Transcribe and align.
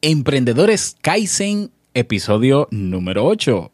Emprendedores 0.00 0.96
Kaizen, 1.02 1.72
episodio 1.92 2.68
número 2.70 3.24
8. 3.24 3.72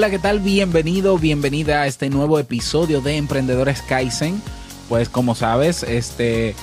Hola, 0.00 0.08
¿qué 0.08 0.18
tal? 0.18 0.40
Bienvenido, 0.40 1.18
bienvenida 1.18 1.82
a 1.82 1.86
este 1.86 2.08
nuevo 2.08 2.38
episodio 2.38 3.02
de 3.02 3.18
Emprendedores 3.18 3.82
Kaizen. 3.82 4.40
Pues 4.88 5.10
como 5.10 5.34
sabes, 5.34 5.82
este 5.82 6.54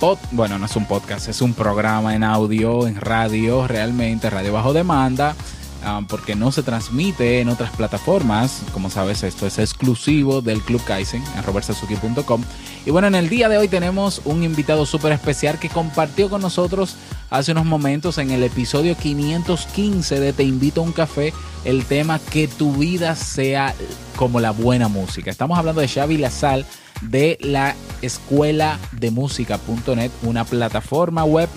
pod, 0.00 0.16
bueno, 0.30 0.58
no 0.58 0.64
es 0.64 0.76
un 0.76 0.86
podcast, 0.86 1.28
es 1.28 1.42
un 1.42 1.52
programa 1.52 2.14
en 2.14 2.24
audio, 2.24 2.86
en 2.86 2.96
radio, 2.96 3.66
realmente, 3.68 4.30
radio 4.30 4.54
bajo 4.54 4.72
demanda, 4.72 5.36
ah, 5.84 6.00
porque 6.08 6.36
no 6.36 6.52
se 6.52 6.62
transmite 6.62 7.42
en 7.42 7.50
otras 7.50 7.70
plataformas. 7.76 8.62
Como 8.72 8.88
sabes, 8.88 9.24
esto 9.24 9.46
es 9.46 9.58
exclusivo 9.58 10.40
del 10.40 10.62
Club 10.62 10.82
Kaizen 10.82 11.22
en 11.36 11.42
robertsazuki.com. 11.42 12.44
Y 12.86 12.92
bueno, 12.92 13.08
en 13.08 13.16
el 13.16 13.28
día 13.28 13.48
de 13.48 13.58
hoy 13.58 13.66
tenemos 13.66 14.22
un 14.24 14.44
invitado 14.44 14.86
súper 14.86 15.10
especial 15.10 15.58
que 15.58 15.68
compartió 15.68 16.30
con 16.30 16.40
nosotros 16.40 16.94
hace 17.30 17.50
unos 17.50 17.64
momentos 17.64 18.16
en 18.18 18.30
el 18.30 18.44
episodio 18.44 18.96
515 18.96 20.20
de 20.20 20.32
Te 20.32 20.44
invito 20.44 20.80
a 20.80 20.84
un 20.84 20.92
café 20.92 21.32
el 21.64 21.84
tema 21.84 22.20
que 22.20 22.46
tu 22.46 22.74
vida 22.74 23.16
sea 23.16 23.74
como 24.14 24.38
la 24.38 24.52
buena 24.52 24.86
música. 24.86 25.32
Estamos 25.32 25.58
hablando 25.58 25.80
de 25.80 25.88
Xavi 25.88 26.16
Lazal 26.16 26.64
de 27.00 27.38
la 27.40 27.74
escuela 28.02 28.78
de 28.92 29.10
música.net, 29.10 30.12
una 30.22 30.44
plataforma 30.44 31.24
web 31.24 31.48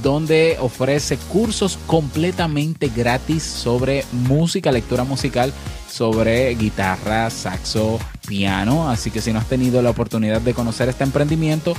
donde 0.00 0.58
ofrece 0.60 1.16
cursos 1.16 1.76
completamente 1.88 2.88
gratis 2.94 3.42
sobre 3.42 4.04
música, 4.12 4.70
lectura 4.70 5.02
musical, 5.02 5.52
sobre 5.90 6.54
guitarra, 6.54 7.30
saxo, 7.30 7.98
piano. 8.28 8.88
Así 8.88 9.10
que 9.10 9.20
si 9.20 9.32
no 9.32 9.38
has 9.38 9.46
tenido 9.46 9.82
la 9.82 9.90
oportunidad 9.90 10.40
de 10.40 10.54
conocer 10.54 10.88
este 10.88 11.04
emprendimiento, 11.04 11.74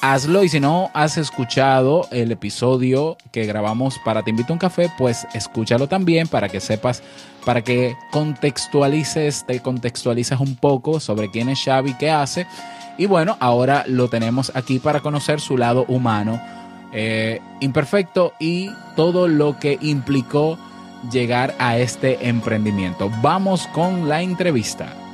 hazlo 0.00 0.44
y 0.44 0.48
si 0.48 0.60
no 0.60 0.90
has 0.94 1.18
escuchado 1.18 2.06
el 2.10 2.30
episodio 2.30 3.16
que 3.32 3.46
grabamos 3.46 3.98
para 4.04 4.22
Te 4.22 4.30
invito 4.30 4.52
a 4.52 4.54
un 4.54 4.58
café, 4.58 4.90
pues 4.96 5.26
escúchalo 5.34 5.88
también 5.88 6.28
para 6.28 6.48
que 6.48 6.60
sepas, 6.60 7.02
para 7.44 7.62
que 7.62 7.96
contextualices, 8.12 9.44
te 9.46 9.60
contextualizas 9.60 10.40
un 10.40 10.56
poco 10.56 11.00
sobre 11.00 11.30
quién 11.30 11.48
es 11.48 11.62
Xavi, 11.64 11.94
qué 11.94 12.10
hace. 12.10 12.46
Y 12.96 13.06
bueno, 13.06 13.36
ahora 13.40 13.84
lo 13.86 14.08
tenemos 14.08 14.52
aquí 14.54 14.78
para 14.78 15.00
conocer 15.00 15.40
su 15.40 15.56
lado 15.56 15.84
humano, 15.88 16.40
eh, 16.92 17.40
imperfecto 17.60 18.32
y 18.40 18.70
todo 18.96 19.28
lo 19.28 19.58
que 19.58 19.78
implicó 19.80 20.58
llegar 21.12 21.54
a 21.58 21.78
este 21.78 22.28
emprendimiento. 22.28 23.10
Vamos 23.22 23.68
con 23.68 24.08
la 24.08 24.22
entrevista. 24.22 25.07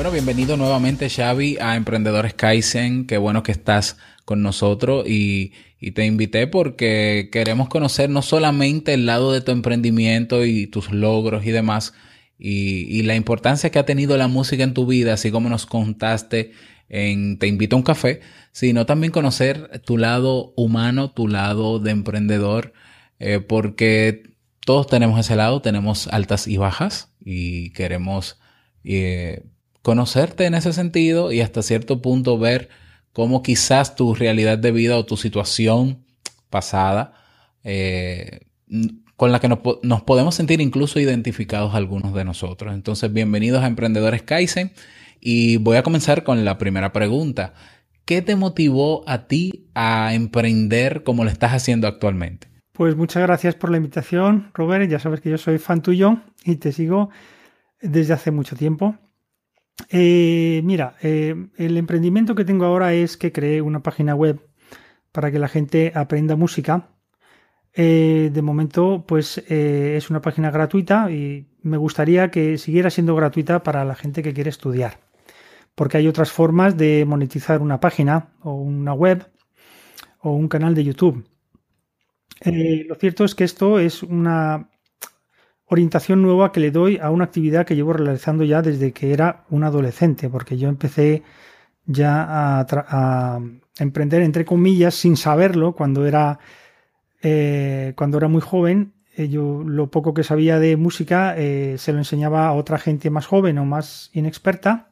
Bueno, 0.00 0.12
bienvenido 0.12 0.56
nuevamente 0.56 1.10
Xavi 1.10 1.58
a 1.60 1.76
Emprendedores 1.76 2.32
Kaizen. 2.32 3.06
Qué 3.06 3.18
bueno 3.18 3.42
que 3.42 3.52
estás 3.52 3.98
con 4.24 4.42
nosotros 4.42 5.06
y, 5.06 5.52
te 5.94 6.06
invité 6.06 6.46
porque 6.46 7.28
queremos 7.30 7.68
conocer 7.68 8.08
no 8.08 8.22
solamente 8.22 8.94
el 8.94 9.04
lado 9.04 9.30
de 9.30 9.42
tu 9.42 9.52
emprendimiento 9.52 10.46
y 10.46 10.68
tus 10.68 10.90
logros 10.90 11.44
y 11.44 11.50
demás 11.50 11.92
y, 12.38 13.02
la 13.02 13.14
importancia 13.14 13.68
que 13.68 13.78
ha 13.78 13.84
tenido 13.84 14.16
la 14.16 14.26
música 14.26 14.64
en 14.64 14.72
tu 14.72 14.86
vida, 14.86 15.12
así 15.12 15.30
como 15.30 15.50
nos 15.50 15.66
contaste 15.66 16.52
en 16.88 17.38
Te 17.38 17.46
invito 17.46 17.76
a 17.76 17.80
un 17.80 17.82
café, 17.82 18.20
sino 18.52 18.86
también 18.86 19.12
conocer 19.12 19.82
tu 19.84 19.98
lado 19.98 20.54
humano, 20.56 21.10
tu 21.10 21.28
lado 21.28 21.78
de 21.78 21.90
emprendedor, 21.90 22.72
eh, 23.18 23.40
porque 23.40 24.22
todos 24.64 24.86
tenemos 24.86 25.20
ese 25.20 25.36
lado, 25.36 25.60
tenemos 25.60 26.08
altas 26.08 26.48
y 26.48 26.56
bajas 26.56 27.12
y 27.22 27.68
queremos 27.74 28.40
eh, 28.82 29.42
conocerte 29.82 30.46
en 30.46 30.54
ese 30.54 30.72
sentido 30.72 31.32
y 31.32 31.40
hasta 31.40 31.62
cierto 31.62 32.02
punto 32.02 32.38
ver 32.38 32.68
cómo 33.12 33.42
quizás 33.42 33.96
tu 33.96 34.14
realidad 34.14 34.58
de 34.58 34.72
vida 34.72 34.96
o 34.96 35.06
tu 35.06 35.16
situación 35.16 36.04
pasada, 36.48 37.14
eh, 37.64 38.40
con 39.16 39.32
la 39.32 39.40
que 39.40 39.48
nos, 39.48 40.02
podemos 40.02 40.34
sentir 40.34 40.60
incluso 40.60 41.00
identificados 41.00 41.74
algunos 41.74 42.14
de 42.14 42.24
nosotros. 42.24 42.74
Entonces, 42.74 43.12
bienvenidos 43.12 43.62
a 43.62 43.66
Emprendedores 43.66 44.22
Kaizen 44.22 44.72
y 45.20 45.58
voy 45.58 45.76
a 45.76 45.82
comenzar 45.82 46.24
con 46.24 46.44
la 46.44 46.58
primera 46.58 46.92
pregunta. 46.92 47.54
¿Qué 48.04 48.22
te 48.22 48.34
motivó 48.36 49.04
a 49.06 49.26
ti 49.26 49.68
a 49.74 50.14
emprender 50.14 51.04
como 51.04 51.24
lo 51.24 51.30
estás 51.30 51.52
haciendo 51.52 51.86
actualmente? 51.86 52.48
Pues 52.72 52.96
muchas 52.96 53.22
gracias 53.22 53.54
por 53.54 53.70
la 53.70 53.76
invitación, 53.76 54.50
Robert. 54.54 54.88
Ya 54.90 54.98
sabes 54.98 55.20
que 55.20 55.30
yo 55.30 55.38
soy 55.38 55.58
fan 55.58 55.82
tuyo 55.82 56.18
y 56.44 56.56
te 56.56 56.72
sigo 56.72 57.10
desde 57.82 58.14
hace 58.14 58.30
mucho 58.30 58.56
tiempo. 58.56 58.96
Eh, 59.88 60.60
mira, 60.64 60.96
eh, 61.02 61.34
el 61.56 61.76
emprendimiento 61.76 62.34
que 62.34 62.44
tengo 62.44 62.64
ahora 62.64 62.92
es 62.92 63.16
que 63.16 63.32
creé 63.32 63.62
una 63.62 63.82
página 63.82 64.14
web 64.14 64.40
para 65.12 65.30
que 65.30 65.38
la 65.38 65.48
gente 65.48 65.92
aprenda 65.94 66.36
música. 66.36 66.88
Eh, 67.72 68.30
de 68.32 68.42
momento, 68.42 69.04
pues 69.06 69.38
es 69.38 70.10
una 70.10 70.20
página 70.20 70.50
gratuita 70.50 71.10
y 71.10 71.48
me 71.62 71.76
gustaría 71.76 72.30
que 72.30 72.58
siguiera 72.58 72.90
siendo 72.90 73.14
gratuita 73.14 73.62
para 73.62 73.84
la 73.84 73.94
gente 73.94 74.22
que 74.22 74.34
quiere 74.34 74.50
estudiar. 74.50 74.98
Porque 75.74 75.96
hay 75.96 76.08
otras 76.08 76.32
formas 76.32 76.76
de 76.76 77.04
monetizar 77.06 77.62
una 77.62 77.80
página 77.80 78.30
o 78.42 78.54
una 78.54 78.92
web 78.92 79.26
o 80.20 80.32
un 80.32 80.48
canal 80.48 80.74
de 80.74 80.84
YouTube. 80.84 81.24
lo 82.44 82.94
cierto 82.96 83.24
es 83.24 83.34
que 83.34 83.44
esto 83.44 83.78
es 83.78 84.02
una 84.02 84.68
orientación 85.70 86.20
nueva 86.20 86.50
que 86.50 86.58
le 86.58 86.72
doy 86.72 86.98
a 86.98 87.10
una 87.10 87.24
actividad 87.24 87.64
que 87.64 87.76
llevo 87.76 87.92
realizando 87.92 88.42
ya 88.42 88.60
desde 88.60 88.92
que 88.92 89.12
era 89.12 89.44
un 89.50 89.62
adolescente, 89.62 90.28
porque 90.28 90.58
yo 90.58 90.68
empecé 90.68 91.22
ya 91.86 92.26
a, 92.28 93.40
emprender, 93.78 94.22
entre 94.22 94.44
comillas, 94.44 94.94
sin 94.94 95.16
saberlo, 95.16 95.74
cuando 95.74 96.06
era, 96.06 96.40
eh, 97.22 97.94
cuando 97.96 98.18
era 98.18 98.28
muy 98.28 98.42
joven. 98.42 98.94
Eh, 99.16 99.28
yo 99.28 99.62
lo 99.64 99.90
poco 99.90 100.12
que 100.12 100.24
sabía 100.24 100.58
de 100.58 100.76
música 100.76 101.34
eh, 101.36 101.76
se 101.78 101.92
lo 101.92 101.98
enseñaba 101.98 102.48
a 102.48 102.52
otra 102.52 102.78
gente 102.78 103.08
más 103.10 103.26
joven 103.26 103.58
o 103.58 103.64
más 103.64 104.10
inexperta 104.12 104.90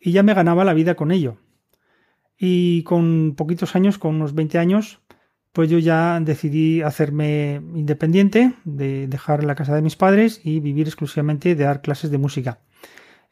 y 0.00 0.12
ya 0.12 0.22
me 0.22 0.34
ganaba 0.34 0.64
la 0.64 0.72
vida 0.72 0.94
con 0.94 1.10
ello. 1.10 1.36
Y 2.38 2.84
con 2.84 3.34
poquitos 3.36 3.76
años, 3.76 3.98
con 3.98 4.16
unos 4.16 4.34
20 4.34 4.58
años, 4.58 5.00
pues 5.52 5.68
yo 5.70 5.78
ya 5.78 6.18
decidí 6.20 6.82
hacerme 6.82 7.60
independiente, 7.74 8.54
de 8.64 9.06
dejar 9.06 9.44
la 9.44 9.54
casa 9.54 9.74
de 9.74 9.82
mis 9.82 9.96
padres 9.96 10.40
y 10.42 10.60
vivir 10.60 10.86
exclusivamente 10.86 11.54
de 11.54 11.64
dar 11.64 11.82
clases 11.82 12.10
de 12.10 12.18
música. 12.18 12.60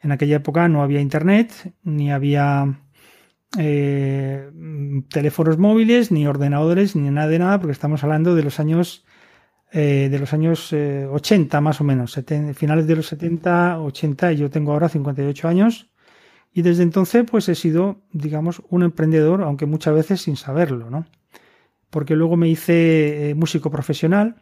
En 0.01 0.11
aquella 0.11 0.37
época 0.37 0.67
no 0.67 0.83
había 0.83 1.01
internet, 1.01 1.73
ni 1.83 2.11
había 2.11 2.79
eh, 3.57 4.49
teléfonos 5.09 5.57
móviles, 5.57 6.11
ni 6.11 6.27
ordenadores, 6.27 6.95
ni 6.95 7.09
nada 7.09 7.27
de 7.27 7.39
nada, 7.39 7.59
porque 7.59 7.73
estamos 7.73 8.03
hablando 8.03 8.35
de 8.35 8.43
los 8.43 8.59
años 8.59 9.05
eh, 9.73 10.09
de 10.11 10.19
los 10.19 10.33
años 10.33 10.73
80 10.73 11.57
eh, 11.57 11.61
más 11.61 11.79
o 11.79 11.83
menos, 11.85 12.19
finales 12.55 12.87
de 12.87 12.95
los 12.95 13.07
70, 13.07 13.79
80, 13.79 14.33
y 14.33 14.37
yo 14.37 14.49
tengo 14.49 14.73
ahora 14.73 14.89
58 14.89 15.47
años. 15.47 15.89
Y 16.53 16.61
desde 16.63 16.83
entonces, 16.83 17.23
pues 17.29 17.47
he 17.47 17.55
sido, 17.55 18.01
digamos, 18.11 18.61
un 18.69 18.83
emprendedor, 18.83 19.41
aunque 19.43 19.65
muchas 19.65 19.93
veces 19.95 20.21
sin 20.21 20.35
saberlo, 20.35 20.89
¿no? 20.89 21.05
Porque 21.91 22.15
luego 22.15 22.37
me 22.37 22.49
hice 22.49 23.29
eh, 23.29 23.35
músico 23.35 23.69
profesional 23.69 24.41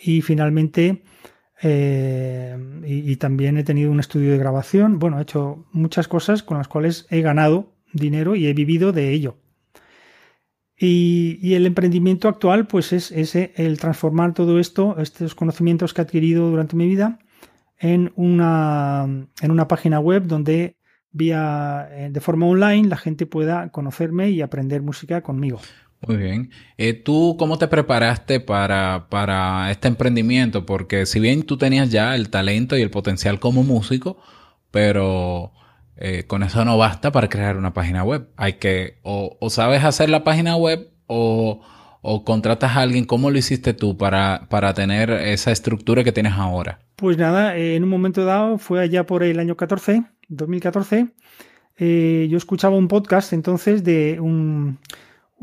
y 0.00 0.22
finalmente 0.22 1.04
eh, 1.62 2.56
y, 2.84 3.16
también 3.16 3.56
he 3.56 3.64
tenido 3.64 3.90
un 3.90 4.00
estudio 4.00 4.32
de 4.32 4.38
grabación. 4.38 4.98
Bueno, 4.98 5.18
he 5.18 5.22
hecho 5.22 5.66
muchas 5.72 6.08
cosas 6.08 6.42
con 6.42 6.58
las 6.58 6.68
cuales 6.68 7.06
he 7.10 7.22
ganado 7.22 7.72
dinero 7.92 8.36
y 8.36 8.46
he 8.46 8.54
vivido 8.54 8.92
de 8.92 9.10
ello. 9.10 9.38
Y, 10.76 11.54
el 11.54 11.66
emprendimiento 11.66 12.28
actual, 12.28 12.66
pues 12.66 12.92
es 12.92 13.12
ese, 13.12 13.52
el 13.56 13.78
transformar 13.78 14.34
todo 14.34 14.58
esto, 14.58 14.96
estos 14.98 15.34
conocimientos 15.34 15.94
que 15.94 16.02
he 16.02 16.04
adquirido 16.04 16.50
durante 16.50 16.76
mi 16.76 16.86
vida, 16.86 17.18
en 17.78 18.12
una, 18.16 19.28
en 19.40 19.50
una 19.50 19.68
página 19.68 20.00
web 20.00 20.26
donde 20.26 20.76
vía 21.12 21.88
eh, 21.92 22.10
de 22.10 22.20
forma 22.20 22.46
online 22.46 22.88
la 22.88 22.96
gente 22.96 23.24
pueda 23.24 23.70
conocerme 23.70 24.30
y 24.30 24.42
aprender 24.42 24.82
música 24.82 25.22
conmigo. 25.22 25.60
Muy 26.06 26.16
bien. 26.16 26.50
Eh, 26.76 26.92
¿Tú 26.92 27.36
cómo 27.38 27.58
te 27.58 27.68
preparaste 27.68 28.40
para, 28.40 29.06
para 29.08 29.70
este 29.70 29.88
emprendimiento? 29.88 30.66
Porque 30.66 31.06
si 31.06 31.20
bien 31.20 31.44
tú 31.44 31.56
tenías 31.56 31.90
ya 31.90 32.14
el 32.14 32.30
talento 32.30 32.76
y 32.76 32.82
el 32.82 32.90
potencial 32.90 33.40
como 33.40 33.62
músico, 33.62 34.18
pero 34.70 35.52
eh, 35.96 36.24
con 36.26 36.42
eso 36.42 36.64
no 36.64 36.76
basta 36.76 37.12
para 37.12 37.28
crear 37.28 37.56
una 37.56 37.72
página 37.72 38.04
web. 38.04 38.28
Hay 38.36 38.54
que, 38.54 38.98
o, 39.02 39.36
o 39.40 39.50
sabes 39.50 39.84
hacer 39.84 40.10
la 40.10 40.24
página 40.24 40.56
web 40.56 40.90
o, 41.06 41.62
o, 42.02 42.24
contratas 42.24 42.76
a 42.76 42.80
alguien. 42.80 43.04
¿Cómo 43.04 43.30
lo 43.30 43.38
hiciste 43.38 43.74
tú 43.74 43.96
para, 43.96 44.46
para 44.50 44.74
tener 44.74 45.10
esa 45.10 45.52
estructura 45.52 46.04
que 46.04 46.12
tienes 46.12 46.34
ahora? 46.34 46.80
Pues 46.96 47.16
nada, 47.18 47.56
en 47.56 47.82
un 47.82 47.88
momento 47.88 48.24
dado, 48.24 48.58
fue 48.58 48.80
allá 48.80 49.04
por 49.06 49.22
el 49.22 49.38
año 49.38 49.56
14, 49.56 50.04
2014, 50.28 51.08
eh, 51.76 52.28
yo 52.30 52.38
escuchaba 52.38 52.76
un 52.76 52.88
podcast 52.88 53.32
entonces 53.32 53.82
de 53.82 54.20
un 54.20 54.78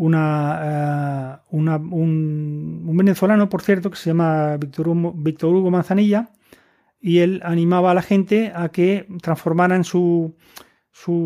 una, 0.01 1.41
eh, 1.43 1.55
un, 1.55 2.97
venezolano, 2.97 3.49
por 3.49 3.61
cierto, 3.61 3.91
que 3.91 3.97
se 3.97 4.09
llama 4.09 4.57
Víctor 4.57 4.87
Hugo, 4.89 5.69
Manzanilla, 5.69 6.31
y 6.99 7.19
él 7.19 7.39
animaba 7.43 7.91
a 7.91 7.93
la 7.93 8.01
gente 8.01 8.51
a 8.55 8.69
que 8.69 9.07
transformaran 9.21 9.83
sus 9.83 10.33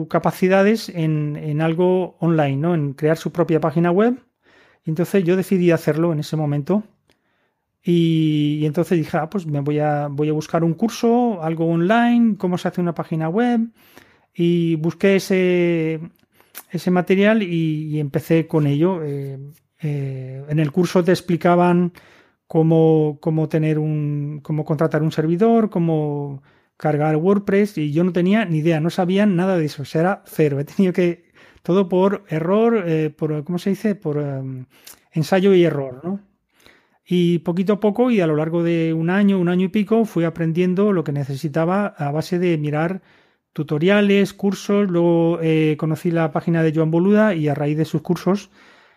capacidades 0.09 0.89
en, 0.89 1.61
algo 1.61 2.17
online, 2.19 2.57
¿no? 2.57 2.75
en 2.75 2.93
crear 2.93 3.15
su 3.17 3.31
propia 3.31 3.61
página 3.61 3.91
web. 3.91 4.21
Y 4.83 4.89
entonces 4.89 5.23
yo 5.23 5.37
decidí 5.37 5.71
hacerlo 5.71 6.11
en 6.11 6.19
ese 6.19 6.35
momento. 6.35 6.83
Y, 7.81 8.59
y, 8.61 8.65
entonces 8.65 8.97
dije, 8.97 9.17
ah, 9.17 9.29
pues 9.29 9.45
me 9.45 9.61
voy 9.61 9.79
a, 9.79 10.07
voy 10.09 10.29
a 10.29 10.33
buscar 10.33 10.63
un 10.65 10.73
curso, 10.73 11.41
algo 11.41 11.65
online, 11.67 12.35
cómo 12.37 12.57
se 12.57 12.67
hace 12.67 12.81
una 12.81 12.93
página 12.93 13.29
web. 13.29 13.61
Y 14.33 14.75
busqué 14.75 15.15
ese, 15.15 16.01
ese 16.71 16.91
material 16.91 17.43
y, 17.43 17.99
empecé 17.99 18.47
con 18.47 18.67
ello. 18.67 19.03
Eh, 19.03 19.39
eh, 19.81 20.43
en 20.47 20.59
el 20.59 20.71
curso 20.71 21.03
te 21.03 21.11
explicaban 21.11 21.93
cómo, 22.47 23.17
cómo 23.21 23.49
tener 23.49 23.79
un, 23.79 24.39
cómo 24.43 24.65
contratar 24.65 25.03
un 25.03 25.11
servidor, 25.11 25.69
cómo 25.69 26.43
cargar 26.77 27.15
WordPress 27.17 27.77
y 27.77 27.91
yo 27.91 28.03
no 28.03 28.11
tenía 28.11 28.45
ni 28.45 28.57
idea, 28.59 28.79
no 28.79 28.89
sabía 28.89 29.25
nada 29.25 29.57
de 29.57 29.65
eso, 29.65 29.83
era 29.97 30.23
cero. 30.25 30.59
He 30.59 30.65
tenido 30.65 30.93
que 30.93 31.31
todo 31.61 31.89
por 31.89 32.25
error, 32.29 32.83
eh, 32.87 33.09
por 33.09 33.43
¿cómo 33.43 33.57
se 33.59 33.71
dice? 33.71 33.95
Por 33.95 34.23
ensayo 35.11 35.53
y 35.53 35.63
error, 35.63 36.01
¿no? 36.03 36.19
Y 37.07 37.39
poquito 37.39 37.73
a 37.73 37.79
poco 37.79 38.09
y 38.09 38.19
a 38.19 38.27
lo 38.27 38.35
largo 38.35 38.63
de 38.63 38.93
un 38.93 39.11
año, 39.11 39.39
un 39.39 39.49
año 39.49 39.65
y 39.65 39.69
pico, 39.69 40.05
fui 40.05 40.23
aprendiendo 40.23 40.91
lo 40.91 41.03
que 41.03 41.11
necesitaba 41.11 41.85
a 41.85 42.11
base 42.11 42.39
de 42.39 42.57
mirar 42.57 43.01
tutoriales, 43.55 44.33
cursos, 44.33 44.91
luego 44.91 45.39
eh, 45.41 45.77
conocí 45.79 46.11
la 46.11 46.33
página 46.33 46.61
de 46.61 46.73
Joan 46.75 46.91
Boluda 46.91 47.33
y 47.35 47.47
a 47.47 47.55
raíz 47.55 47.77
de 47.77 47.85
sus 47.85 48.01
cursos 48.01 48.49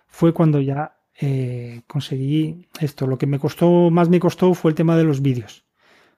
fue 0.08 0.34
cuando 0.34 0.60
ya 0.60 0.98
eh, 1.20 1.82
conseguí 1.86 2.66
esto. 2.80 3.06
Lo 3.06 3.18
que 3.18 3.28
me 3.28 3.38
costó, 3.38 3.88
más 3.90 4.08
me 4.08 4.18
costó 4.18 4.54
fue 4.54 4.72
el 4.72 4.74
tema 4.74 4.96
de 4.96 5.04
los 5.04 5.22
vídeos, 5.22 5.64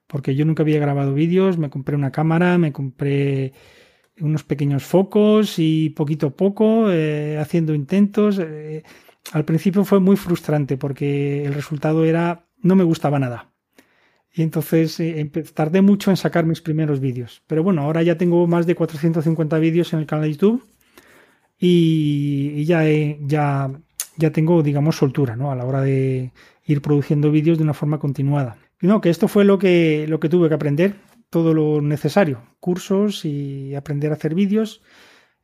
porque 0.06 0.34
yo 0.34 0.46
nunca 0.46 0.62
había 0.62 0.80
grabado 0.80 1.12
vídeos, 1.12 1.58
me 1.58 1.68
compré 1.68 1.96
una 1.96 2.12
cámara, 2.12 2.56
me 2.56 2.72
compré 2.72 3.52
unos 4.18 4.42
pequeños 4.42 4.84
focos 4.84 5.58
y 5.58 5.90
poquito 5.90 6.28
a 6.28 6.30
poco 6.30 6.90
eh, 6.90 7.36
haciendo 7.38 7.74
intentos. 7.74 8.40
al 9.32 9.44
principio 9.44 9.84
fue 9.84 10.00
muy 10.00 10.16
frustrante 10.16 10.78
porque 10.78 11.44
el 11.44 11.52
resultado 11.52 12.06
era 12.06 12.46
no 12.62 12.74
me 12.74 12.84
gustaba 12.84 13.18
nada. 13.18 13.52
Y 14.32 14.42
entonces 14.42 14.98
eh, 15.00 15.30
tardé 15.54 15.82
mucho 15.82 16.10
en 16.10 16.16
sacar 16.16 16.46
mis 16.46 16.60
primeros 16.60 17.00
vídeos. 17.00 17.42
Pero 17.46 17.62
bueno, 17.62 17.82
ahora 17.82 18.02
ya 18.02 18.16
tengo 18.16 18.46
más 18.46 18.66
de 18.66 18.74
450 18.74 19.58
vídeos 19.58 19.92
en 19.92 19.98
el 19.98 20.06
canal 20.06 20.24
de 20.24 20.32
YouTube 20.32 20.64
y, 21.58 22.64
ya, 22.64 22.84
ya, 23.20 23.70
ya 24.16 24.30
tengo, 24.30 24.62
digamos, 24.62 24.96
soltura 24.96 25.36
¿no? 25.36 25.50
a 25.50 25.56
la 25.56 25.64
hora 25.64 25.82
de 25.82 26.32
ir 26.64 26.80
produciendo 26.80 27.30
vídeos 27.30 27.58
de 27.58 27.64
una 27.64 27.74
forma 27.74 27.98
continuada. 27.98 28.56
Y 28.80 28.86
no, 28.86 29.00
que 29.00 29.10
esto 29.10 29.28
fue 29.28 29.44
lo 29.44 29.58
que, 29.58 30.06
lo 30.08 30.20
que 30.20 30.28
tuve 30.28 30.48
que 30.48 30.54
aprender, 30.54 30.94
todo 31.28 31.52
lo 31.52 31.82
necesario, 31.82 32.42
cursos 32.60 33.24
y 33.24 33.74
aprender 33.74 34.10
a 34.10 34.14
hacer 34.14 34.34
vídeos, 34.34 34.80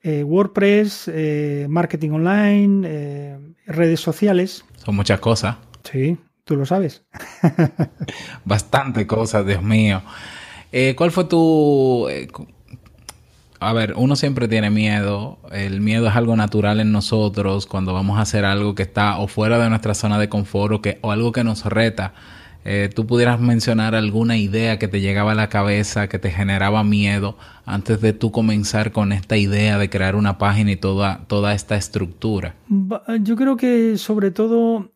eh, 0.02 0.22
WordPress, 0.22 1.10
eh, 1.12 1.66
marketing 1.68 2.10
online, 2.10 3.38
redes 3.66 4.00
sociales. 4.00 4.64
Son 4.76 4.94
muchas 4.94 5.18
cosas. 5.20 5.56
Sí, 5.82 6.16
Tú 6.46 6.54
lo 6.54 6.64
sabes. 6.64 7.04
Bastante 8.44 9.04
cosas, 9.04 9.44
Dios 9.44 9.64
mío. 9.64 10.00
Eh, 10.70 10.94
¿Cuál 10.96 11.10
fue 11.10 11.24
tu... 11.24 12.06
Eh, 12.08 12.28
a 13.58 13.72
ver, 13.72 13.94
uno 13.96 14.14
siempre 14.14 14.46
tiene 14.46 14.70
miedo. 14.70 15.40
El 15.50 15.80
miedo 15.80 16.06
es 16.06 16.14
algo 16.14 16.36
natural 16.36 16.78
en 16.78 16.92
nosotros 16.92 17.66
cuando 17.66 17.92
vamos 17.92 18.16
a 18.16 18.20
hacer 18.20 18.44
algo 18.44 18.76
que 18.76 18.84
está 18.84 19.18
o 19.18 19.26
fuera 19.26 19.58
de 19.58 19.68
nuestra 19.68 19.94
zona 19.94 20.20
de 20.20 20.28
confort 20.28 20.74
o, 20.74 20.82
que, 20.82 21.00
o 21.02 21.10
algo 21.10 21.32
que 21.32 21.42
nos 21.42 21.64
reta. 21.64 22.14
Eh, 22.64 22.90
¿Tú 22.94 23.08
pudieras 23.08 23.40
mencionar 23.40 23.96
alguna 23.96 24.36
idea 24.36 24.78
que 24.78 24.86
te 24.86 25.00
llegaba 25.00 25.32
a 25.32 25.34
la 25.34 25.48
cabeza, 25.48 26.08
que 26.08 26.20
te 26.20 26.30
generaba 26.30 26.84
miedo 26.84 27.36
antes 27.64 28.00
de 28.00 28.12
tú 28.12 28.30
comenzar 28.30 28.92
con 28.92 29.10
esta 29.10 29.36
idea 29.36 29.78
de 29.78 29.90
crear 29.90 30.14
una 30.14 30.38
página 30.38 30.70
y 30.70 30.76
toda, 30.76 31.24
toda 31.26 31.54
esta 31.54 31.74
estructura? 31.74 32.54
Yo 33.20 33.34
creo 33.34 33.56
que 33.56 33.98
sobre 33.98 34.30
todo 34.30 34.92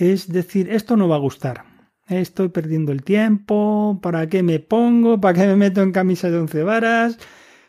es 0.00 0.32
decir, 0.32 0.70
esto 0.70 0.96
no 0.96 1.08
va 1.08 1.16
a 1.16 1.20
gustar. 1.20 1.64
Estoy 2.08 2.48
perdiendo 2.48 2.90
el 2.90 3.02
tiempo, 3.02 3.98
¿para 4.02 4.28
qué 4.28 4.42
me 4.42 4.58
pongo? 4.58 5.20
¿Para 5.20 5.34
qué 5.34 5.46
me 5.46 5.56
meto 5.56 5.82
en 5.82 5.92
camisa 5.92 6.30
de 6.30 6.38
once 6.38 6.62
varas? 6.62 7.18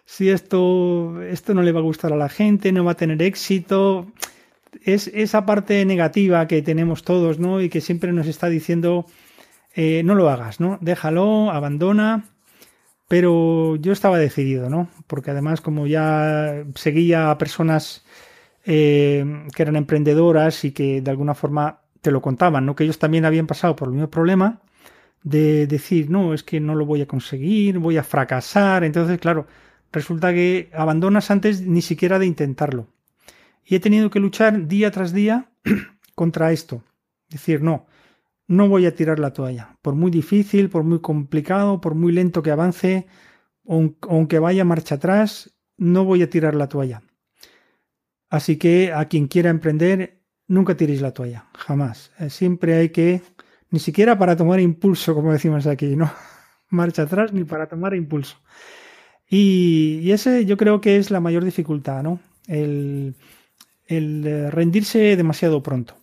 Si 0.06 0.30
esto, 0.30 1.22
esto 1.22 1.54
no 1.54 1.62
le 1.62 1.74
va 1.74 1.82
a 1.82 1.84
gustar 1.84 2.14
a 2.14 2.16
la 2.16 2.30
gente, 2.30 2.72
no 2.72 2.86
va 2.86 2.94
a 2.94 2.96
tener 2.96 3.22
éxito. 3.22 4.08
Es 4.82 5.08
esa 5.14 5.46
parte 5.46 5.86
negativa 5.86 6.48
que 6.48 6.62
tenemos 6.62 7.04
todos, 7.04 7.38
¿no? 7.38 7.62
Y 7.62 7.68
que 7.68 7.82
siempre 7.82 8.14
nos 8.14 8.28
está 8.28 8.48
diciendo, 8.48 9.06
eh, 9.76 10.02
no 10.06 10.16
lo 10.16 10.30
hagas, 10.30 10.62
¿no? 10.62 10.78
Déjalo, 10.82 11.52
abandona. 11.52 12.30
Pero 13.10 13.76
yo 13.76 13.92
estaba 13.92 14.18
decidido, 14.18 14.70
¿no? 14.70 14.90
Porque 15.06 15.32
además, 15.32 15.60
como 15.60 15.86
ya 15.86 16.64
seguía 16.76 17.30
a 17.30 17.38
personas 17.38 18.06
eh, 18.66 19.26
que 19.54 19.64
eran 19.64 19.76
emprendedoras 19.76 20.64
y 20.64 20.72
que 20.72 21.02
de 21.02 21.12
alguna 21.12 21.36
forma 21.36 21.82
te 22.02 22.12
lo 22.12 22.22
contaban, 22.22 22.66
¿no? 22.66 22.76
Que 22.76 22.84
ellos 22.84 23.00
también 23.00 23.26
habían 23.26 23.48
pasado 23.48 23.76
por 23.76 23.88
el 23.88 23.94
mismo 23.94 24.10
problema 24.10 24.62
de 25.24 25.68
decir, 25.68 26.10
no, 26.10 26.34
es 26.34 26.44
que 26.44 26.60
no 26.60 26.76
lo 26.76 26.86
voy 26.86 27.02
a 27.02 27.08
conseguir, 27.08 27.78
voy 27.80 27.98
a 27.98 28.04
fracasar. 28.04 28.84
Entonces, 28.84 29.20
claro, 29.20 29.48
resulta 29.92 30.34
que 30.34 30.70
abandonas 30.74 31.32
antes 31.32 31.62
ni 31.62 31.82
siquiera 31.82 32.20
de 32.20 32.26
intentarlo. 32.26 32.88
Y 33.66 33.76
he 33.76 33.80
tenido 33.80 34.10
que 34.10 34.20
luchar 34.20 34.68
día 34.68 34.92
tras 34.92 35.14
día 35.14 35.52
contra 36.16 36.52
esto. 36.52 36.84
Decir, 37.30 37.62
no, 37.62 37.86
no 38.48 38.68
voy 38.68 38.86
a 38.86 38.96
tirar 38.96 39.20
la 39.20 39.34
toalla. 39.34 39.78
Por 39.82 39.96
muy 39.96 40.12
difícil, 40.12 40.70
por 40.70 40.84
muy 40.84 41.00
complicado, 41.00 41.80
por 41.80 41.96
muy 41.96 42.12
lento 42.12 42.44
que 42.44 42.52
avance, 42.52 43.08
aunque 43.68 44.40
vaya 44.40 44.66
marcha 44.66 44.96
atrás, 44.96 45.56
no 45.78 46.04
voy 46.04 46.24
a 46.24 46.30
tirar 46.30 46.56
la 46.56 46.68
toalla. 46.68 47.04
Así 48.30 48.58
que 48.58 48.92
a 48.94 49.06
quien 49.06 49.28
quiera 49.28 49.50
emprender, 49.50 50.21
nunca 50.52 50.76
tiréis 50.76 51.02
la 51.02 51.12
toalla, 51.12 51.46
jamás. 51.54 52.12
Eh, 52.20 52.30
siempre 52.30 52.76
hay 52.76 52.90
que, 52.90 53.22
ni 53.70 53.80
siquiera 53.80 54.18
para 54.18 54.36
tomar 54.36 54.60
impulso, 54.60 55.16
como 55.16 55.32
decimos 55.32 55.66
aquí, 55.66 55.96
no 55.96 56.12
marcha 56.70 57.04
atrás 57.04 57.34
ni 57.34 57.46
para 57.46 57.68
tomar 57.68 57.96
impulso. 57.96 58.38
Y, 59.30 60.12
ese 60.12 60.46
yo 60.46 60.58
creo 60.58 60.82
que 60.82 60.98
es 60.98 61.10
la 61.10 61.22
mayor 61.22 61.46
dificultad, 61.46 62.04
¿no? 62.04 62.20
El, 62.48 63.16
eh, 63.88 64.50
rendirse 64.52 65.16
demasiado 65.16 65.64
pronto. 65.64 65.96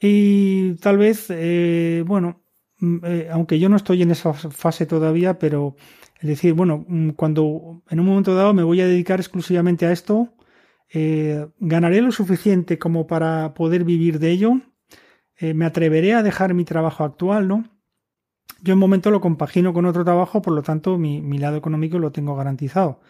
Y 0.00 0.74
tal 0.76 0.96
vez, 0.96 1.26
eh, 1.28 2.02
bueno, 2.06 2.42
mm, 2.78 2.98
aunque 3.30 3.58
yo 3.58 3.68
no 3.68 3.76
estoy 3.76 4.02
en 4.02 4.10
esa 4.10 4.32
fase 4.32 4.86
todavía, 4.86 5.38
pero 5.38 5.76
es 6.20 6.28
decir, 6.28 6.54
bueno, 6.54 6.84
mm, 6.88 7.10
cuando 7.10 7.82
en 7.90 8.00
un 8.00 8.06
momento 8.06 8.34
dado 8.34 8.54
me 8.54 8.62
voy 8.62 8.80
a 8.80 8.86
dedicar 8.86 9.20
exclusivamente 9.20 9.84
a 9.86 9.92
esto, 9.92 10.35
eh, 10.92 11.48
ganaré 11.58 12.00
lo 12.00 12.12
suficiente 12.12 12.78
como 12.78 13.06
para 13.06 13.54
poder 13.54 13.84
vivir 13.84 14.18
de 14.18 14.30
ello, 14.30 14.60
eh, 15.38 15.54
me 15.54 15.66
atreveré 15.66 16.14
a 16.14 16.22
dejar 16.22 16.54
mi 16.54 16.64
trabajo 16.64 17.04
actual, 17.04 17.48
¿no? 17.48 17.64
Yo 18.62 18.72
en 18.72 18.78
momento 18.78 19.10
lo 19.10 19.20
compagino 19.20 19.72
con 19.72 19.86
otro 19.86 20.04
trabajo, 20.04 20.42
por 20.42 20.54
lo 20.54 20.62
tanto 20.62 20.98
mi, 20.98 21.38
lado 21.38 21.56
económico 21.56 21.98
lo 21.98 22.12
tengo 22.12 22.36
garantizado. 22.36 23.00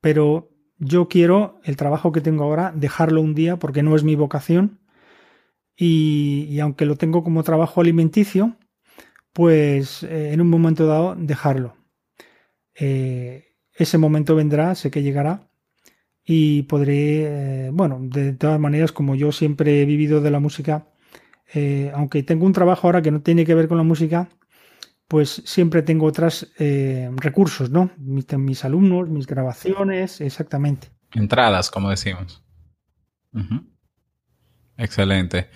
Pero 0.00 0.50
yo 0.78 1.08
quiero 1.08 1.60
el 1.64 1.76
trabajo 1.76 2.12
que 2.12 2.20
tengo 2.20 2.44
ahora 2.44 2.72
dejarlo 2.74 3.20
un 3.20 3.34
día 3.34 3.58
porque 3.58 3.82
no 3.82 3.96
es 3.96 4.04
mi 4.04 4.16
vocación 4.16 4.80
y, 5.76 6.58
aunque 6.60 6.86
lo 6.86 6.96
tengo 6.96 7.24
como 7.24 7.42
trabajo 7.42 7.80
alimenticio, 7.80 8.56
pues 9.32 10.04
eh, 10.04 10.32
en 10.32 10.40
un 10.40 10.48
momento 10.50 10.86
dado 10.86 11.16
dejarlo. 11.16 11.76
ese 12.74 13.98
momento 13.98 14.36
vendrá, 14.36 14.74
sé 14.74 14.90
que 14.90 15.02
llegará 15.02 15.48
y 16.24 16.62
podré, 16.62 17.66
eh, 17.66 17.70
bueno, 17.72 17.98
de 18.00 18.32
todas 18.32 18.58
maneras, 18.58 18.92
como 18.92 19.14
yo 19.14 19.32
siempre 19.32 19.82
he 19.82 19.84
vivido 19.84 20.20
de 20.20 20.30
la 20.30 20.40
música, 20.40 20.86
eh, 21.52 21.92
aunque 21.94 22.22
tengo 22.22 22.46
un 22.46 22.52
trabajo 22.52 22.86
ahora 22.86 23.02
que 23.02 23.10
no 23.10 23.20
tiene 23.20 23.44
que 23.44 23.54
ver 23.54 23.68
con 23.68 23.76
la 23.76 23.84
música, 23.84 24.28
pues 25.06 25.42
siempre 25.44 25.82
tengo 25.82 26.06
otros 26.06 26.50
eh, 26.58 27.10
recursos, 27.16 27.70
¿no? 27.70 27.90
Mis, 27.98 28.64
alumnos, 28.64 29.08
mis 29.10 29.26
grabaciones, 29.26 30.20
exactamente. 30.20 30.88
Entradas, 31.12 31.70
como 31.70 31.90
decimos. 31.90 32.42
Excelente. 34.76 35.50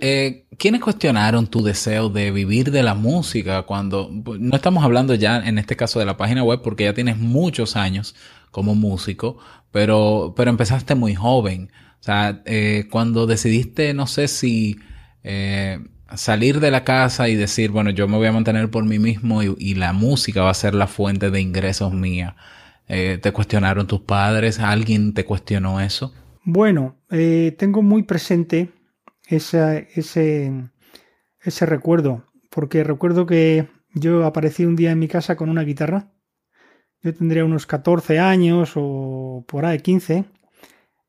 Eh, 0.00 0.46
¿Quiénes 0.58 0.80
cuestionaron 0.80 1.46
tu 1.46 1.62
deseo 1.62 2.08
de 2.08 2.30
vivir 2.30 2.70
de 2.70 2.82
la 2.82 2.94
música 2.94 3.62
cuando 3.62 4.10
no 4.10 4.56
estamos 4.56 4.82
hablando 4.82 5.14
ya 5.14 5.38
en 5.38 5.58
este 5.58 5.76
caso 5.76 5.98
de 5.98 6.06
la 6.06 6.16
página 6.16 6.42
web 6.42 6.62
porque 6.62 6.84
ya 6.84 6.94
tienes 6.94 7.18
muchos 7.18 7.76
años 7.76 8.14
como 8.50 8.74
músico, 8.74 9.38
pero, 9.70 10.34
pero 10.36 10.50
empezaste 10.50 10.94
muy 10.94 11.14
joven. 11.14 11.70
O 12.00 12.02
sea, 12.02 12.42
eh, 12.46 12.86
cuando 12.90 13.26
decidiste, 13.26 13.92
no 13.94 14.06
sé 14.06 14.28
si 14.28 14.78
eh, 15.22 15.78
salir 16.14 16.60
de 16.60 16.70
la 16.70 16.84
casa 16.84 17.28
y 17.28 17.34
decir, 17.34 17.70
bueno, 17.70 17.90
yo 17.90 18.08
me 18.08 18.16
voy 18.16 18.28
a 18.28 18.32
mantener 18.32 18.70
por 18.70 18.84
mí 18.84 18.98
mismo 18.98 19.42
y, 19.42 19.74
la 19.74 19.92
música 19.92 20.42
va 20.42 20.50
a 20.50 20.54
ser 20.54 20.74
la 20.74 20.86
fuente 20.86 21.30
de 21.30 21.40
ingresos 21.40 21.92
mía. 21.92 22.36
¿Te 22.86 23.32
cuestionaron 23.32 23.86
tus 23.86 24.00
padres? 24.00 24.60
¿Alguien 24.60 25.12
te 25.12 25.26
cuestionó 25.26 25.78
eso? 25.78 26.14
Bueno, 26.44 26.96
tengo 27.10 27.82
muy 27.82 28.04
presente 28.04 28.70
ese, 29.28 29.88
ese 29.94 31.66
recuerdo, 31.66 32.24
porque 32.50 32.82
recuerdo 32.84 33.26
que 33.26 33.68
yo 33.94 34.24
aparecí 34.24 34.64
un 34.64 34.76
día 34.76 34.90
en 34.90 34.98
mi 34.98 35.08
casa 35.08 35.36
con 35.36 35.48
una 35.48 35.62
guitarra. 35.62 36.12
Yo 37.02 37.14
tendría 37.14 37.44
unos 37.44 37.66
14 37.66 38.18
años 38.18 38.72
o 38.74 39.44
por 39.46 39.64
ahí 39.64 39.78
15 39.78 40.24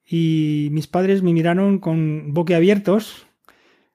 y 0.06 0.70
mis 0.72 0.88
padres 0.88 1.24
me 1.24 1.34
miraron 1.34 1.80
con 1.80 2.34
boquiabiertos 2.34 3.28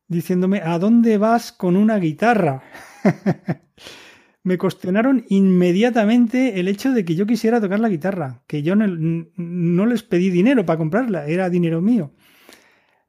diciéndome 0.08 0.60
¿a 0.60 0.78
dónde 0.78 1.18
vas 1.18 1.52
con 1.52 1.76
una 1.76 1.98
guitarra? 1.98 2.62
me 4.44 4.58
cuestionaron 4.58 5.24
inmediatamente 5.28 6.60
el 6.60 6.68
hecho 6.68 6.92
de 6.92 7.04
que 7.04 7.14
yo 7.14 7.26
quisiera 7.26 7.60
tocar 7.60 7.80
la 7.80 7.88
guitarra, 7.88 8.42
que 8.46 8.62
yo 8.62 8.76
no 8.76 9.86
les 9.86 10.02
pedí 10.02 10.30
dinero 10.30 10.66
para 10.66 10.78
comprarla, 10.78 11.26
era 11.26 11.48
dinero 11.48 11.80
mío. 11.80 12.12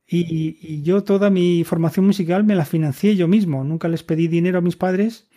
Y, 0.08 0.82
yo 0.84 1.04
toda 1.04 1.30
mi 1.30 1.64
formación 1.64 2.06
musical 2.06 2.44
me 2.44 2.56
la 2.56 2.66
financié 2.66 3.16
yo 3.16 3.28
mismo. 3.28 3.64
Nunca 3.64 3.88
les 3.88 4.04
pedí 4.04 4.28
dinero 4.28 4.60
a 4.60 4.62
mis 4.62 4.76
padres, 4.76 5.30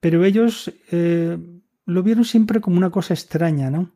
pero 0.00 0.24
ellos 0.24 0.72
eh, 0.92 1.38
lo 1.86 2.02
vieron 2.02 2.24
siempre 2.24 2.60
como 2.60 2.76
una 2.76 2.90
cosa 2.90 3.14
extraña, 3.14 3.70
¿no? 3.70 3.92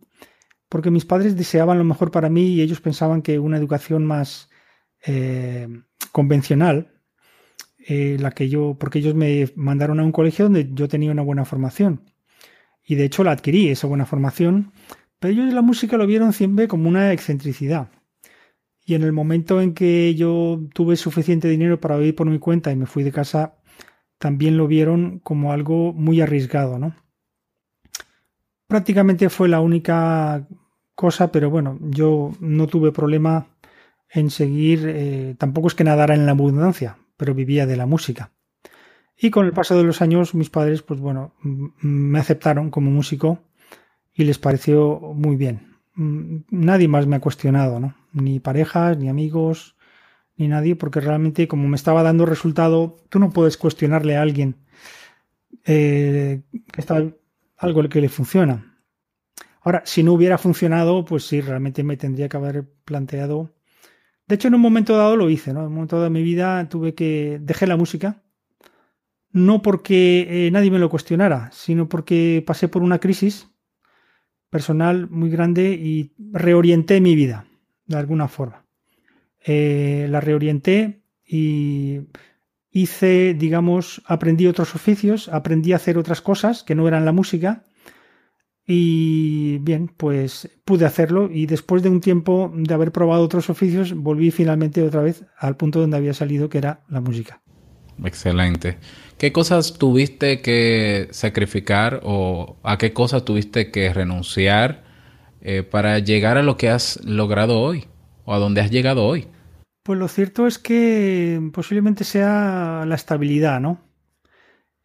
Porque 0.68 0.90
mis 0.90 1.04
padres 1.04 1.36
deseaban 1.36 1.78
lo 1.78 1.84
mejor 1.84 2.10
para 2.10 2.28
mí 2.28 2.48
y 2.48 2.60
ellos 2.60 2.80
pensaban 2.80 3.22
que 3.22 3.38
una 3.38 3.56
educación 3.56 4.04
más 4.04 4.50
eh, 5.06 5.68
convencional, 6.12 7.00
eh, 7.78 8.16
la 8.20 8.32
que 8.32 8.48
yo, 8.48 8.76
porque 8.78 8.98
ellos 8.98 9.14
me 9.14 9.50
mandaron 9.56 10.00
a 10.00 10.04
un 10.04 10.12
colegio 10.12 10.44
donde 10.44 10.68
yo 10.72 10.88
tenía 10.88 11.10
una 11.10 11.22
buena 11.22 11.44
formación. 11.44 12.02
Y 12.84 12.96
de 12.96 13.04
hecho 13.04 13.24
la 13.24 13.32
adquirí, 13.32 13.68
esa 13.68 13.86
buena 13.86 14.06
formación, 14.06 14.72
pero 15.18 15.32
ellos 15.32 15.52
la 15.54 15.62
música 15.62 15.96
lo 15.96 16.06
vieron 16.06 16.32
siempre 16.32 16.68
como 16.68 16.88
una 16.88 17.12
excentricidad. 17.12 17.90
Y 18.84 18.94
en 18.94 19.02
el 19.02 19.12
momento 19.12 19.60
en 19.60 19.74
que 19.74 20.14
yo 20.14 20.60
tuve 20.74 20.96
suficiente 20.96 21.48
dinero 21.48 21.80
para 21.80 21.96
vivir 21.96 22.14
por 22.14 22.26
mi 22.26 22.38
cuenta 22.38 22.72
y 22.72 22.76
me 22.76 22.86
fui 22.86 23.02
de 23.02 23.12
casa, 23.12 23.58
también 24.18 24.56
lo 24.56 24.66
vieron 24.66 25.18
como 25.20 25.52
algo 25.52 25.92
muy 25.92 26.20
arriesgado, 26.20 26.78
¿no? 26.78 26.94
Prácticamente 28.68 29.28
fue 29.28 29.48
la 29.48 29.60
única 29.60 30.46
cosa, 30.94 31.32
pero 31.32 31.50
bueno, 31.50 31.78
yo 31.82 32.32
no 32.40 32.66
tuve 32.66 32.92
problema 32.92 33.48
en 34.10 34.30
seguir, 34.30 34.84
eh, 34.86 35.34
tampoco 35.38 35.68
es 35.68 35.74
que 35.74 35.84
nadara 35.84 36.14
en 36.14 36.26
la 36.26 36.32
abundancia, 36.32 36.98
pero 37.16 37.34
vivía 37.34 37.66
de 37.66 37.76
la 37.76 37.86
música. 37.86 38.30
Y 39.20 39.30
con 39.30 39.46
el 39.46 39.52
paso 39.52 39.76
de 39.76 39.82
los 39.82 40.00
años, 40.00 40.34
mis 40.34 40.50
padres, 40.50 40.82
pues 40.82 41.00
bueno, 41.00 41.34
me 41.42 42.20
aceptaron 42.20 42.70
como 42.70 42.90
músico 42.90 43.40
y 44.14 44.24
les 44.24 44.38
pareció 44.38 45.00
muy 45.00 45.34
bien. 45.34 45.76
Nadie 45.96 46.86
más 46.86 47.08
me 47.08 47.16
ha 47.16 47.20
cuestionado, 47.20 47.80
¿no? 47.80 47.94
ni 48.12 48.40
parejas, 48.40 48.98
ni 48.98 49.08
amigos, 49.08 49.76
ni 50.36 50.48
nadie, 50.48 50.76
porque 50.76 51.00
realmente 51.00 51.48
como 51.48 51.68
me 51.68 51.76
estaba 51.76 52.02
dando 52.02 52.26
resultado, 52.26 52.96
tú 53.08 53.18
no 53.18 53.30
puedes 53.30 53.56
cuestionarle 53.56 54.16
a 54.16 54.22
alguien 54.22 54.56
eh, 55.64 56.42
que 56.72 56.80
está 56.80 57.02
algo 57.58 57.88
que 57.88 58.00
le 58.00 58.08
funciona. 58.08 58.78
Ahora, 59.60 59.82
si 59.84 60.02
no 60.02 60.12
hubiera 60.14 60.38
funcionado, 60.38 61.04
pues 61.04 61.24
sí, 61.24 61.40
realmente 61.40 61.82
me 61.82 61.96
tendría 61.96 62.28
que 62.28 62.36
haber 62.36 62.64
planteado. 62.84 63.54
De 64.26 64.36
hecho, 64.36 64.48
en 64.48 64.54
un 64.54 64.60
momento 64.60 64.96
dado 64.96 65.16
lo 65.16 65.28
hice, 65.28 65.52
¿no? 65.52 65.60
En 65.60 65.66
un 65.66 65.74
momento 65.74 65.96
dado 65.96 66.04
de 66.04 66.10
mi 66.10 66.22
vida 66.22 66.68
tuve 66.68 66.94
que. 66.94 67.38
dejé 67.42 67.66
la 67.66 67.76
música. 67.76 68.22
No 69.30 69.60
porque 69.60 70.46
eh, 70.46 70.50
nadie 70.50 70.70
me 70.70 70.78
lo 70.78 70.88
cuestionara, 70.88 71.50
sino 71.52 71.88
porque 71.88 72.42
pasé 72.46 72.68
por 72.68 72.82
una 72.82 72.98
crisis 72.98 73.50
personal 74.48 75.10
muy 75.10 75.28
grande 75.28 75.72
y 75.72 76.14
reorienté 76.32 77.00
mi 77.00 77.14
vida 77.14 77.46
de 77.86 77.96
alguna 77.98 78.28
forma. 78.28 78.64
Eh, 79.44 80.06
la 80.08 80.20
reorienté 80.20 81.02
y 81.26 82.00
hice, 82.70 83.34
digamos, 83.34 84.02
aprendí 84.06 84.46
otros 84.46 84.74
oficios, 84.74 85.28
aprendí 85.28 85.72
a 85.72 85.76
hacer 85.76 85.98
otras 85.98 86.20
cosas 86.20 86.62
que 86.62 86.74
no 86.74 86.86
eran 86.86 87.04
la 87.04 87.12
música 87.12 87.64
y 88.70 89.56
bien, 89.58 89.88
pues 89.88 90.50
pude 90.66 90.84
hacerlo 90.84 91.30
y 91.32 91.46
después 91.46 91.82
de 91.82 91.88
un 91.88 92.02
tiempo 92.02 92.52
de 92.54 92.74
haber 92.74 92.92
probado 92.92 93.22
otros 93.22 93.48
oficios, 93.48 93.94
volví 93.94 94.30
finalmente 94.30 94.82
otra 94.82 95.00
vez 95.00 95.24
al 95.38 95.56
punto 95.56 95.80
donde 95.80 95.96
había 95.96 96.12
salido, 96.12 96.50
que 96.50 96.58
era 96.58 96.80
la 96.90 97.00
música. 97.00 97.40
Excelente. 98.04 98.78
¿Qué 99.16 99.32
cosas 99.32 99.78
tuviste 99.78 100.42
que 100.42 101.08
sacrificar 101.10 102.00
o 102.04 102.58
a 102.62 102.76
qué 102.76 102.92
cosas 102.92 103.24
tuviste 103.24 103.70
que 103.70 103.92
renunciar 103.92 104.84
eh, 105.40 105.62
para 105.62 105.98
llegar 105.98 106.36
a 106.36 106.42
lo 106.42 106.58
que 106.58 106.68
has 106.68 107.02
logrado 107.04 107.58
hoy 107.60 107.86
o 108.26 108.34
a 108.34 108.38
donde 108.38 108.60
has 108.60 108.70
llegado 108.70 109.06
hoy? 109.06 109.28
Pues 109.88 109.98
lo 109.98 110.08
cierto 110.08 110.46
es 110.46 110.58
que 110.58 111.40
posiblemente 111.50 112.04
sea 112.04 112.84
la 112.86 112.94
estabilidad, 112.94 113.58
¿no? 113.58 113.80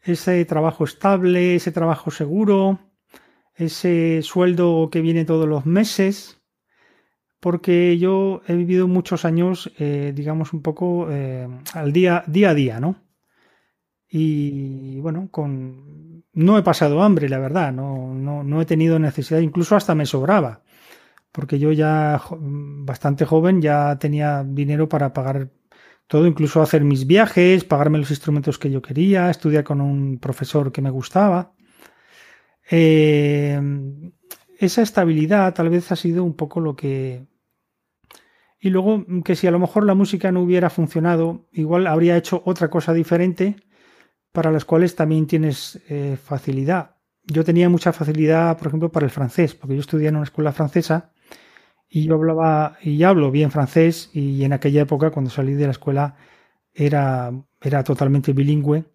Ese 0.01 0.45
trabajo 0.45 0.85
estable, 0.85 1.55
ese 1.55 1.73
trabajo 1.73 2.09
seguro, 2.09 2.79
ese 3.53 4.21
sueldo 4.21 4.87
que 4.89 5.01
viene 5.01 5.25
todos 5.25 5.45
los 5.45 5.65
meses, 5.65 6.41
porque 7.41 7.97
yo 7.97 8.43
he 8.47 8.55
vivido 8.55 8.87
muchos 8.87 9.25
años, 9.25 9.73
eh, 9.77 10.13
digamos, 10.15 10.53
un 10.53 10.61
poco 10.61 11.07
eh, 11.11 11.49
al 11.73 11.91
día, 11.91 12.23
día 12.25 12.51
a 12.51 12.53
día, 12.53 12.79
¿no? 12.79 12.95
Y 14.07 15.01
bueno, 15.01 15.27
con 15.31 16.23
no 16.31 16.57
he 16.57 16.63
pasado 16.63 17.03
hambre, 17.03 17.27
la 17.27 17.39
verdad, 17.39 17.73
no, 17.73 18.13
no, 18.13 18.41
no 18.41 18.61
he 18.61 18.65
tenido 18.65 18.97
necesidad, 18.99 19.41
incluso 19.41 19.75
hasta 19.75 19.95
me 19.95 20.05
sobraba, 20.05 20.63
porque 21.33 21.57
yo 21.59 21.71
ya 21.71 22.21
bastante 22.31 23.25
joven 23.25 23.61
ya 23.61 23.97
tenía 23.99 24.45
dinero 24.47 24.87
para 24.87 25.13
pagar 25.13 25.49
todo, 26.07 26.27
incluso 26.27 26.61
hacer 26.61 26.83
mis 26.83 27.07
viajes, 27.07 27.63
pagarme 27.65 27.97
los 27.97 28.11
instrumentos 28.11 28.59
que 28.59 28.69
yo 28.69 28.81
quería, 28.81 29.29
estudiar 29.29 29.63
con 29.63 29.81
un 29.81 30.19
profesor 30.19 30.71
que 30.71 30.83
me 30.83 30.91
gustaba. 30.91 31.53
Eh, 32.69 33.59
esa 34.59 34.81
estabilidad 34.83 35.53
tal 35.55 35.69
vez 35.69 35.91
ha 35.91 35.95
sido 35.95 36.23
un 36.23 36.35
poco 36.35 36.59
lo 36.61 36.75
que... 36.75 37.25
Y 38.59 38.69
luego 38.69 39.03
que 39.25 39.35
si 39.35 39.47
a 39.47 39.51
lo 39.51 39.59
mejor 39.59 39.85
la 39.85 39.95
música 39.95 40.31
no 40.31 40.41
hubiera 40.41 40.69
funcionado, 40.69 41.49
igual 41.51 41.87
habría 41.87 42.15
hecho 42.15 42.43
otra 42.45 42.69
cosa 42.69 42.93
diferente 42.93 43.55
para 44.31 44.51
las 44.51 44.65
cuales 44.65 44.95
también 44.95 45.25
tienes 45.25 45.81
eh, 45.89 46.15
facilidad. 46.23 46.97
Yo 47.23 47.43
tenía 47.43 47.69
mucha 47.69 47.91
facilidad, 47.91 48.55
por 48.57 48.67
ejemplo, 48.67 48.91
para 48.91 49.05
el 49.05 49.11
francés, 49.11 49.55
porque 49.55 49.75
yo 49.75 49.81
estudié 49.81 50.09
en 50.09 50.15
una 50.15 50.25
escuela 50.25 50.53
francesa 50.53 51.11
y 51.95 52.05
yo 52.07 52.15
hablaba 52.15 52.79
y 52.81 53.03
hablo 53.03 53.29
bien 53.29 53.51
francés 53.51 54.09
y 54.13 54.43
en 54.43 54.51
aquella 54.51 54.81
época, 54.81 55.11
cuando 55.11 55.29
salí 55.29 55.53
de 55.53 55.65
la 55.65 55.73
escuela, 55.73 56.15
era, 56.73 57.31
era 57.61 57.83
totalmente 57.83 58.33
bilingüe. 58.33 58.85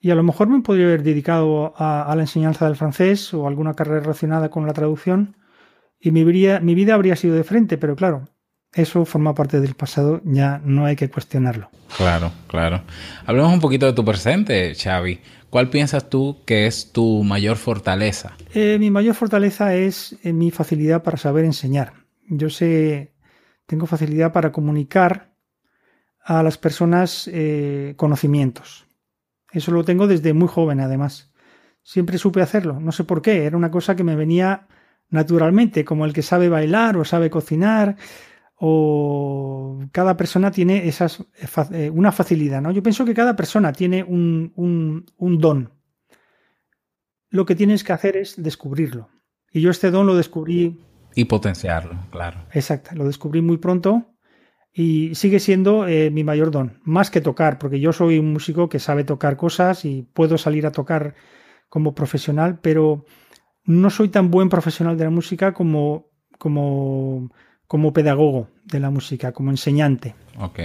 Y 0.00 0.10
a 0.10 0.14
lo 0.14 0.22
mejor 0.22 0.48
me 0.48 0.60
podría 0.60 0.84
haber 0.84 1.02
dedicado 1.02 1.72
a, 1.78 2.12
la 2.14 2.20
enseñanza 2.20 2.66
del 2.66 2.76
francés 2.76 3.32
o 3.32 3.48
alguna 3.48 3.72
carrera 3.72 4.00
relacionada 4.00 4.50
con 4.50 4.66
la 4.66 4.74
traducción 4.74 5.34
y 5.98 6.10
mi 6.10 6.26
mi 6.26 6.74
vida 6.74 6.94
habría 6.94 7.16
sido 7.16 7.34
de 7.34 7.42
frente, 7.42 7.78
pero 7.78 7.96
claro, 7.96 8.26
eso 8.74 9.06
forma 9.06 9.34
parte 9.34 9.58
del 9.62 9.74
pasado, 9.74 10.20
ya 10.22 10.60
no 10.62 10.84
hay 10.84 10.94
que 10.94 11.08
cuestionarlo. 11.08 11.70
Claro, 11.96 12.32
claro. 12.48 12.82
Hablemos 13.24 13.50
un 13.50 13.60
poquito 13.60 13.86
de 13.86 13.94
tu 13.94 14.04
presente, 14.04 14.74
Xavi. 14.74 15.20
¿Cuál 15.48 15.70
piensas 15.70 16.10
tú 16.10 16.42
que 16.44 16.66
es 16.66 16.92
tu 16.92 17.24
mayor 17.24 17.56
fortaleza? 17.56 18.36
Eh, 18.52 18.76
mi 18.78 18.90
mayor 18.90 19.14
fortaleza 19.14 19.74
es 19.74 20.18
eh, 20.22 20.34
mi 20.34 20.50
facilidad 20.50 21.02
para 21.02 21.16
saber 21.16 21.46
enseñar. 21.46 22.05
Yo 22.28 22.50
sé, 22.50 23.14
tengo 23.66 23.86
facilidad 23.86 24.32
para 24.32 24.52
comunicar 24.52 25.34
a 26.20 26.42
las 26.42 26.58
personas 26.58 27.28
eh, 27.32 27.94
conocimientos. 27.96 28.86
Eso 29.52 29.70
lo 29.70 29.84
tengo 29.84 30.06
desde 30.06 30.32
muy 30.32 30.48
joven, 30.48 30.80
además. 30.80 31.32
Siempre 31.82 32.18
supe 32.18 32.42
hacerlo, 32.42 32.80
no 32.80 32.90
sé 32.90 33.04
por 33.04 33.22
qué, 33.22 33.44
era 33.44 33.56
una 33.56 33.70
cosa 33.70 33.94
que 33.94 34.02
me 34.02 34.16
venía 34.16 34.66
naturalmente, 35.08 35.84
como 35.84 36.04
el 36.04 36.12
que 36.12 36.22
sabe 36.22 36.48
bailar 36.48 36.96
o 36.96 37.04
sabe 37.04 37.30
cocinar 37.30 37.96
o 38.56 39.80
cada 39.92 40.16
persona 40.16 40.50
tiene 40.50 40.88
esas, 40.88 41.24
eh, 41.72 41.90
una 41.90 42.10
facilidad, 42.10 42.62
¿no? 42.62 42.72
Yo 42.72 42.82
pienso 42.82 43.04
que 43.04 43.14
cada 43.14 43.36
persona 43.36 43.72
tiene 43.72 44.02
un, 44.02 44.52
un, 44.56 45.38
don. 45.38 45.72
Lo 47.28 47.44
que 47.44 47.54
tienes 47.54 47.84
que 47.84 47.92
hacer 47.92 48.16
es 48.16 48.42
descubrirlo. 48.42 49.10
Y 49.52 49.60
yo 49.60 49.70
este 49.70 49.90
don 49.90 50.06
lo 50.06 50.16
descubrí... 50.16 50.80
Y 51.16 51.24
potenciarlo, 51.24 51.96
claro. 52.10 52.44
Exacto, 52.52 52.94
lo 52.94 53.04
descubrí 53.04 53.40
muy 53.42 53.56
pronto 53.56 54.12
y 54.72 55.14
sigue 55.14 55.40
siendo 55.40 55.88
eh, 55.88 56.10
mi 56.10 56.22
mayor 56.22 56.50
don, 56.50 56.80
más 56.84 57.10
que 57.10 57.22
tocar, 57.22 57.58
porque 57.58 57.80
yo 57.80 57.94
soy 57.94 58.18
un 58.18 58.34
músico 58.34 58.68
que 58.68 58.78
sabe 58.78 59.04
tocar 59.04 59.38
cosas 59.38 59.86
y 59.86 60.02
puedo 60.02 60.36
salir 60.36 60.66
a 60.66 60.72
tocar 60.72 61.14
como 61.70 61.94
profesional, 61.94 62.58
pero 62.60 63.06
no 63.64 63.88
soy 63.88 64.10
tan 64.10 64.30
buen 64.30 64.50
profesional 64.50 64.98
de 64.98 65.04
la 65.04 65.10
música 65.10 65.54
como, 65.54 66.10
como, 66.38 67.32
como 67.66 67.94
pedagogo 67.94 68.50
de 68.64 68.80
la 68.80 68.90
música, 68.90 69.32
como 69.32 69.50
enseñante. 69.50 70.14
Ok. 70.38 70.60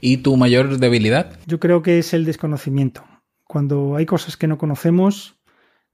¿Y 0.00 0.18
tu 0.18 0.36
mayor 0.36 0.78
debilidad? 0.78 1.38
Yo 1.46 1.58
creo 1.58 1.82
que 1.82 1.98
es 1.98 2.14
el 2.14 2.24
desconocimiento. 2.24 3.02
Cuando 3.48 3.96
hay 3.96 4.06
cosas 4.06 4.36
que 4.36 4.46
no 4.46 4.56
conocemos, 4.56 5.40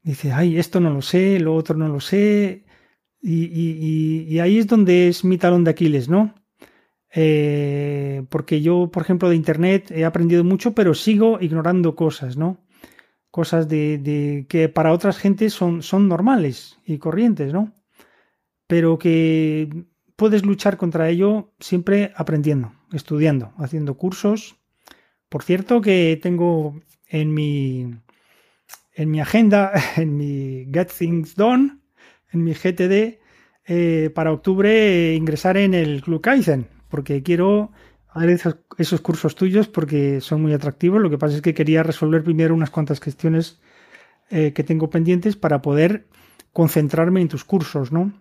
dices, 0.02 0.34
ay, 0.34 0.58
esto 0.58 0.80
no 0.80 0.90
lo 0.90 1.00
sé, 1.00 1.40
lo 1.40 1.54
otro 1.54 1.76
no 1.76 1.88
lo 1.88 2.00
sé. 2.00 2.63
Y, 3.26 4.38
ahí 4.38 4.58
es 4.58 4.66
donde 4.66 5.08
es 5.08 5.24
mi 5.24 5.38
talón 5.38 5.64
de 5.64 5.70
Aquiles, 5.70 6.10
¿no? 6.10 6.34
Eh, 7.14 8.24
porque 8.28 8.60
yo, 8.60 8.90
por 8.92 9.02
ejemplo, 9.02 9.30
de 9.30 9.36
Internet 9.36 9.90
he 9.90 10.04
aprendido 10.04 10.44
mucho, 10.44 10.74
pero 10.74 10.92
sigo 10.92 11.38
ignorando 11.40 11.96
cosas, 11.96 12.36
¿no? 12.36 12.58
Cosas 13.30 13.66
de, 13.68 14.44
que 14.48 14.68
para 14.68 14.92
otras 14.92 15.16
gentes 15.16 15.54
son, 15.54 15.82
son 15.82 16.06
normales 16.06 16.78
y 16.84 16.98
corrientes, 16.98 17.52
¿no? 17.54 17.72
Pero 18.66 18.98
que 18.98 19.70
puedes 20.16 20.44
luchar 20.44 20.76
contra 20.76 21.08
ello 21.08 21.54
siempre 21.60 22.12
aprendiendo, 22.16 22.72
estudiando, 22.92 23.52
haciendo 23.56 23.94
cursos. 23.94 24.56
Por 25.30 25.42
cierto, 25.42 25.80
que 25.80 26.18
tengo 26.22 26.78
en 27.08 27.32
mi, 27.32 27.94
en 28.92 29.10
mi 29.10 29.20
agenda, 29.20 29.72
en 29.96 30.16
mi 30.16 30.66
Get 30.70 30.92
Things 30.98 31.34
Done, 31.36 31.83
en 32.34 32.44
mi 32.44 32.52
GTD, 32.52 33.18
eh, 33.66 34.10
para 34.14 34.32
octubre 34.32 35.14
ingresar 35.14 35.56
en 35.56 35.72
el 35.72 36.02
Club 36.02 36.20
Kaizen, 36.20 36.68
porque 36.88 37.22
quiero 37.22 37.72
hacer 38.08 38.56
esos, 38.78 39.00
cursos 39.00 39.34
tuyos 39.34 39.68
porque 39.68 40.20
son 40.20 40.42
muy 40.42 40.52
atractivos. 40.52 41.00
Lo 41.00 41.10
que 41.10 41.18
pasa 41.18 41.36
es 41.36 41.42
que 41.42 41.54
quería 41.54 41.82
resolver 41.82 42.22
primero 42.22 42.54
unas 42.54 42.70
cuantas 42.70 43.00
cuestiones 43.00 43.60
eh, 44.30 44.52
que 44.52 44.64
tengo 44.64 44.90
pendientes 44.90 45.36
para 45.36 45.62
poder 45.62 46.06
concentrarme 46.52 47.20
en 47.20 47.28
tus 47.28 47.44
cursos, 47.44 47.90
¿no? 47.90 48.12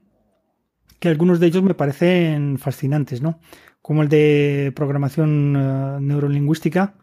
que 1.03 1.09
algunos 1.09 1.41
de 1.41 1.47
ellos 1.47 1.63
me 1.63 1.73
parecen 1.73 2.57
fascinantes, 2.57 3.21
¿no? 3.21 3.41
Como 3.81 4.03
el 4.03 4.07
de 4.07 4.71
programación 4.73 5.53
eh, 5.53 5.97
neurolingüística, 5.99 6.93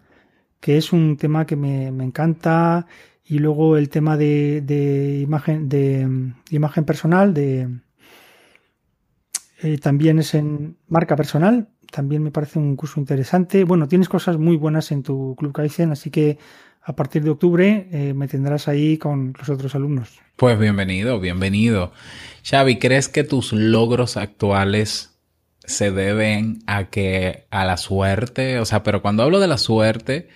que 0.59 0.79
es 0.79 0.95
un 0.95 1.19
tema 1.19 1.45
que 1.45 1.55
me, 1.55 1.89
encanta, 1.89 2.87
y 3.31 3.39
luego 3.39 3.77
el 3.77 3.89
tema 3.91 4.17
de, 4.17 5.21
imagen, 5.23 5.69
de, 5.69 6.35
imagen 6.51 6.85
personal, 6.85 7.33
de 7.33 7.69
eh, 9.63 9.79
también 9.79 10.19
es 10.19 10.35
en 10.35 10.77
marca 10.89 11.15
personal, 11.15 11.69
también 11.93 12.25
me 12.25 12.33
parece 12.33 12.59
un 12.59 12.75
curso 12.75 12.99
interesante. 12.99 13.63
Bueno, 13.63 13.87
tienes 13.87 14.09
cosas 14.09 14.37
muy 14.37 14.57
buenas 14.57 14.91
en 14.91 15.05
tu 15.05 15.37
Club 15.37 15.53
Kaizen, 15.53 15.93
así 15.93 16.11
que 16.11 16.39
a 16.83 16.97
partir 16.97 17.23
de 17.23 17.31
octubre 17.31 17.89
eh, 17.93 18.15
me 18.15 18.27
tendrás 18.27 18.67
ahí 18.67 18.99
con 18.99 19.33
los 19.39 19.49
otros 19.49 19.77
alumnos. 19.77 20.19
Pues 20.35 20.59
bienvenido, 20.59 21.21
bienvenido. 21.21 21.93
Xavi, 22.43 22.81
¿crees 22.81 23.09
que 23.09 23.23
tus 23.23 23.53
logros 23.53 24.17
actuales 24.17 25.21
se 25.65 25.93
deben 25.93 26.65
a 26.67 26.87
que 26.87 27.47
a 27.53 27.65
la 27.65 27.77
suerte? 27.77 28.59
O 28.59 28.65
sea, 28.65 28.83
pero 28.83 29.03
cuando 29.03 29.23
hablo 29.23 29.39
de 29.39 29.47
la 29.47 29.59
suerte, 29.59 30.27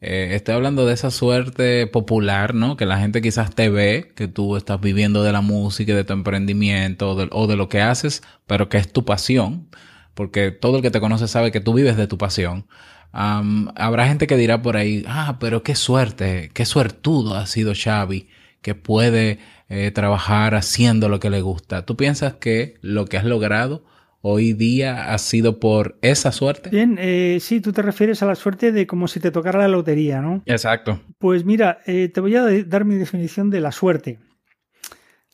eh, 0.00 0.30
estoy 0.34 0.54
hablando 0.54 0.86
de 0.86 0.94
esa 0.94 1.10
suerte 1.10 1.86
popular, 1.86 2.54
¿no? 2.54 2.76
Que 2.76 2.86
la 2.86 2.98
gente 2.98 3.22
quizás 3.22 3.54
te 3.54 3.70
ve, 3.70 4.12
que 4.14 4.28
tú 4.28 4.56
estás 4.56 4.80
viviendo 4.80 5.22
de 5.22 5.32
la 5.32 5.40
música, 5.40 5.94
de 5.94 6.04
tu 6.04 6.12
emprendimiento 6.12 7.12
o 7.12 7.46
de, 7.46 7.56
lo 7.56 7.68
que 7.68 7.80
haces, 7.80 8.22
pero 8.46 8.68
que 8.68 8.78
es 8.78 8.92
tu 8.92 9.04
pasión, 9.04 9.68
porque 10.14 10.50
todo 10.50 10.76
el 10.76 10.82
que 10.82 10.90
te 10.90 11.00
conoce 11.00 11.28
sabe 11.28 11.52
que 11.52 11.60
tú 11.60 11.72
vives 11.74 11.96
de 11.96 12.06
tu 12.06 12.18
pasión. 12.18 12.66
habrá 13.12 14.08
gente 14.08 14.26
que 14.26 14.36
dirá 14.36 14.62
por 14.62 14.76
ahí, 14.76 15.04
ah, 15.08 15.38
pero 15.40 15.62
qué 15.62 15.74
suerte, 15.74 16.50
qué 16.54 16.64
suertudo 16.66 17.34
ha 17.34 17.46
sido 17.46 17.72
Xavi, 17.74 18.28
que 18.62 18.74
puede 18.74 19.38
eh, 19.68 19.90
trabajar 19.92 20.54
haciendo 20.54 21.08
lo 21.08 21.20
que 21.20 21.30
le 21.30 21.40
gusta. 21.40 21.86
¿Tú 21.86 21.96
piensas 21.96 22.34
que 22.34 22.76
lo 22.82 23.06
que 23.06 23.18
has 23.18 23.24
logrado 23.24 23.84
hoy 24.28 24.52
día 24.52 25.12
ha 25.12 25.18
sido 25.18 25.60
por 25.60 25.98
esa 26.02 26.32
suerte? 26.32 26.70
Bien, 26.70 26.96
eh, 27.00 27.38
sí, 27.40 27.60
tú 27.60 27.72
te 27.72 27.82
refieres 27.82 28.22
a 28.22 28.26
la 28.26 28.34
suerte 28.34 28.72
de 28.72 28.86
como 28.86 29.08
si 29.08 29.20
te 29.20 29.30
tocara 29.30 29.60
la 29.60 29.68
lotería, 29.68 30.20
¿no? 30.20 30.42
Exacto. 30.46 31.00
Pues 31.18 31.44
mira, 31.44 31.78
eh, 31.86 32.08
te 32.08 32.20
voy 32.20 32.36
a 32.36 32.44
dar 32.64 32.84
mi 32.84 32.96
definición 32.96 33.50
de 33.50 33.60
la 33.60 33.72
suerte. 33.72 34.18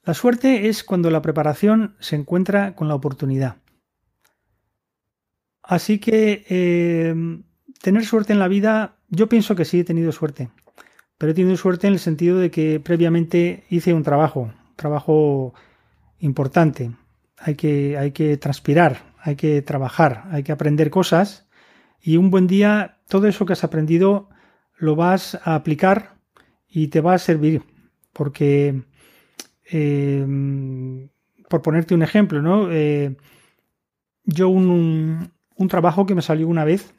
La 0.05 0.15
suerte 0.15 0.69
es 0.69 0.85
cuando 0.85 1.11
la 1.11 1.23
preparación 1.23 1.97
se 2.01 2.17
encuentra 2.17 2.75
con 2.75 2.89
la 2.89 2.95
oportunidad. 2.95 3.57
Así 5.63 5.99
que 5.99 7.15
tener 7.81 8.05
suerte 8.05 8.33
en 8.33 8.41
la 8.41 8.49
vida, 8.49 8.97
yo 9.09 9.29
pienso 9.29 9.55
que 9.55 9.65
sí 9.65 9.81
he 9.81 9.85
tenido 9.85 10.11
suerte 10.11 10.51
pero 11.23 11.31
he 11.31 11.35
tenido 11.37 11.57
suerte 11.57 11.87
en 11.87 11.93
el 11.93 12.01
sentido 12.01 12.39
de 12.39 12.51
que 12.51 12.81
previamente 12.81 13.63
hice 13.71 13.95
un 13.95 14.03
trabajo, 14.03 14.41
un 14.41 14.75
trabajo 14.75 15.55
importante. 16.19 16.91
Hay 17.45 17.57
que, 17.57 17.99
hay 17.99 18.13
que 18.13 18.37
transpirar, 18.37 19.15
hay 19.19 19.37
que 19.37 19.63
trabajar, 19.63 20.25
hay 20.31 20.43
que 20.43 20.53
aprender 20.53 20.91
cosas 20.91 21.49
y 22.01 22.17
un 22.17 22.31
buen 22.31 22.47
día 22.47 22.99
todo 23.09 23.27
eso 23.27 23.47
que 23.47 23.53
has 23.53 23.65
aprendido 23.65 24.29
lo 24.77 24.97
vas 24.97 25.41
a 25.45 25.55
aplicar 25.55 26.17
y 26.69 26.89
te 26.89 27.01
va 27.01 27.15
a 27.15 27.19
servir. 27.19 27.63
Porque, 28.13 28.83
eh, 29.71 30.27
por 31.49 31.63
ponerte 31.63 31.95
un 31.95 32.03
ejemplo, 32.03 32.43
¿no? 32.43 32.71
Eh, 32.71 33.17
yo 34.25 34.49
un, 34.49 35.33
un, 35.57 35.69
trabajo 35.69 36.07
que 36.07 36.15
me 36.15 36.23
salió 36.23 36.49
una 36.49 36.65
vez, 36.65 36.95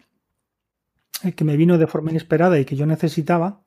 eh, 1.24 1.34
que 1.34 1.44
me 1.44 1.58
vino 1.58 1.78
de 1.78 1.88
forma 1.88 2.12
inesperada 2.12 2.60
y 2.60 2.66
que 2.66 2.76
yo 2.76 2.86
necesitaba, 2.86 3.64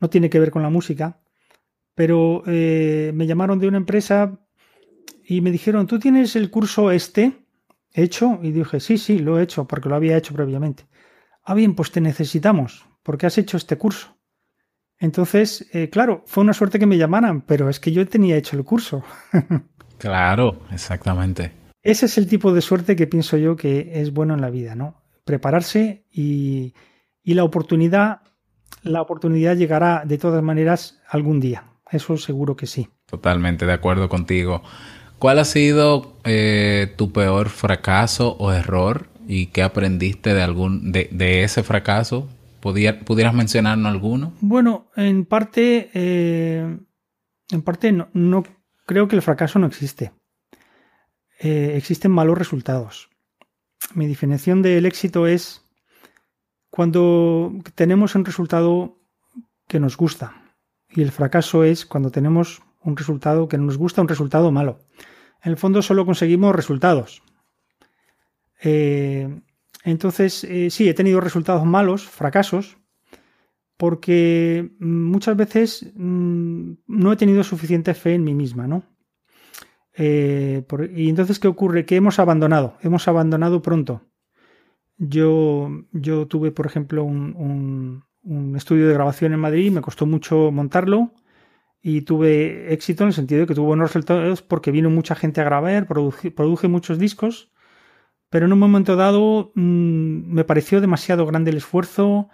no 0.00 0.10
tiene 0.10 0.30
que 0.30 0.40
ver 0.40 0.50
con 0.50 0.62
la 0.62 0.70
música, 0.70 1.20
pero 1.94 2.42
me 2.46 3.26
llamaron 3.26 3.58
de 3.58 3.68
una 3.68 3.78
empresa 3.78 4.38
y 5.26 5.40
me 5.40 5.50
dijeron, 5.50 5.86
¿tú 5.86 5.98
tienes 5.98 6.36
el 6.36 6.50
curso 6.50 6.90
este 6.90 7.44
hecho? 7.92 8.38
Y 8.42 8.52
dije, 8.52 8.80
sí, 8.80 8.98
sí, 8.98 9.18
lo 9.18 9.38
he 9.38 9.42
hecho, 9.42 9.66
porque 9.66 9.88
lo 9.88 9.96
había 9.96 10.16
hecho 10.16 10.34
previamente. 10.34 10.86
Ah, 11.42 11.54
bien, 11.54 11.74
pues 11.74 11.90
te 11.90 12.00
necesitamos, 12.00 12.86
porque 13.02 13.26
has 13.26 13.38
hecho 13.38 13.56
este 13.56 13.76
curso. 13.76 14.16
Entonces, 14.98 15.68
eh, 15.72 15.90
claro, 15.90 16.22
fue 16.26 16.42
una 16.42 16.54
suerte 16.54 16.78
que 16.78 16.86
me 16.86 16.98
llamaran, 16.98 17.42
pero 17.42 17.68
es 17.68 17.80
que 17.80 17.92
yo 17.92 18.06
tenía 18.06 18.36
hecho 18.36 18.56
el 18.56 18.64
curso. 18.64 19.02
claro, 19.98 20.62
exactamente. 20.70 21.52
Ese 21.82 22.06
es 22.06 22.18
el 22.18 22.28
tipo 22.28 22.52
de 22.52 22.62
suerte 22.62 22.96
que 22.96 23.06
pienso 23.06 23.36
yo 23.36 23.56
que 23.56 24.00
es 24.00 24.12
bueno 24.12 24.34
en 24.34 24.40
la 24.40 24.50
vida, 24.50 24.74
¿no? 24.74 25.02
Prepararse 25.24 26.06
y, 26.10 26.74
y 27.22 27.34
la 27.34 27.44
oportunidad 27.44 28.22
la 28.82 29.02
oportunidad 29.02 29.56
llegará 29.56 30.04
de 30.04 30.18
todas 30.18 30.42
maneras 30.42 31.00
algún 31.08 31.40
día. 31.40 31.64
Eso 31.90 32.16
seguro 32.16 32.56
que 32.56 32.66
sí. 32.66 32.88
Totalmente 33.06 33.66
de 33.66 33.72
acuerdo 33.72 34.08
contigo. 34.08 34.62
¿Cuál 35.18 35.38
ha 35.38 35.44
sido 35.44 36.12
eh, 36.24 36.92
tu 36.96 37.10
peor 37.10 37.48
fracaso 37.48 38.36
o 38.38 38.52
error 38.52 39.08
y 39.26 39.46
qué 39.46 39.62
aprendiste 39.62 40.34
de 40.34 40.42
algún 40.42 40.92
de, 40.92 41.42
ese 41.42 41.62
fracaso? 41.62 42.28
¿Pudieras 42.60 43.34
mencionarnos 43.34 43.90
alguno? 43.90 44.34
Bueno, 44.40 44.90
en 44.96 45.24
parte, 45.24 45.90
eh, 45.94 46.78
en 47.50 47.62
parte 47.62 47.92
no, 47.92 48.44
creo 48.86 49.08
que 49.08 49.16
el 49.16 49.22
fracaso 49.22 49.58
no 49.58 49.66
existe. 49.66 50.12
Eh, 51.40 51.74
existen 51.76 52.10
malos 52.10 52.36
resultados. 52.36 53.08
Mi 53.94 54.06
definición 54.06 54.62
del 54.62 54.84
éxito 54.84 55.26
es 55.26 55.62
cuando 56.70 57.52
tenemos 57.74 58.14
un 58.14 58.24
resultado 58.24 58.98
que 59.68 59.80
nos 59.80 59.96
gusta. 59.96 60.42
Y 60.90 61.02
el 61.02 61.12
fracaso 61.12 61.64
es 61.64 61.86
cuando 61.86 62.10
tenemos 62.10 62.62
un 62.86 62.96
resultado 62.96 63.48
que 63.48 63.58
no 63.58 63.64
nos 63.64 63.76
gusta, 63.76 64.00
un 64.00 64.08
resultado 64.08 64.50
malo. 64.52 64.78
En 65.42 65.50
el 65.50 65.58
fondo 65.58 65.82
solo 65.82 66.06
conseguimos 66.06 66.54
resultados. 66.54 67.22
Eh, 68.62 69.28
entonces, 69.84 70.44
eh, 70.44 70.70
sí, 70.70 70.88
he 70.88 70.94
tenido 70.94 71.20
resultados 71.20 71.64
malos, 71.64 72.06
fracasos, 72.06 72.78
porque 73.76 74.70
muchas 74.78 75.36
veces 75.36 75.92
mm, 75.94 76.72
no 76.86 77.12
he 77.12 77.16
tenido 77.16 77.44
suficiente 77.44 77.92
fe 77.94 78.14
en 78.14 78.24
mí 78.24 78.34
misma, 78.34 78.66
¿no? 78.66 78.84
Eh, 79.98 80.64
y 80.94 81.08
entonces, 81.08 81.38
¿qué 81.38 81.48
ocurre? 81.48 81.86
Que 81.86 81.96
hemos 81.96 82.18
abandonado, 82.18 82.76
hemos 82.82 83.08
abandonado 83.08 83.62
pronto. 83.62 84.02
Yo, 84.98 85.70
yo 85.92 86.26
tuve, 86.26 86.52
por 86.52 86.66
ejemplo, 86.66 87.04
un, 87.04 88.04
estudio 88.56 88.88
de 88.88 88.94
grabación 88.94 89.32
en 89.32 89.40
Madrid, 89.40 89.70
me 89.70 89.82
costó 89.82 90.06
mucho 90.06 90.50
montarlo 90.50 91.12
y 91.88 92.00
tuve 92.00 92.72
éxito 92.72 93.04
en 93.04 93.08
el 93.10 93.14
sentido 93.14 93.42
de 93.42 93.46
que 93.46 93.54
tuvo 93.54 93.68
buenos 93.68 93.94
resultados 93.94 94.42
porque 94.42 94.72
vino 94.72 94.90
mucha 94.90 95.14
gente 95.14 95.40
a 95.40 95.44
grabar, 95.44 95.86
produje, 95.86 96.66
muchos 96.66 96.98
discos, 96.98 97.52
pero 98.28 98.46
en 98.46 98.52
un 98.52 98.58
momento 98.58 98.96
dado 98.96 99.52
mm, 99.54 100.34
me 100.34 100.42
pareció 100.42 100.80
demasiado 100.80 101.26
grande 101.26 101.52
el 101.52 101.58
esfuerzo 101.58 102.28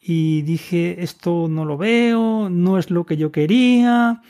y 0.00 0.42
dije, 0.42 1.00
esto 1.04 1.46
no 1.48 1.64
lo 1.64 1.76
veo, 1.76 2.50
no 2.50 2.76
es 2.76 2.90
lo 2.90 3.06
que 3.06 3.16
yo 3.16 3.30
quería 3.30 4.20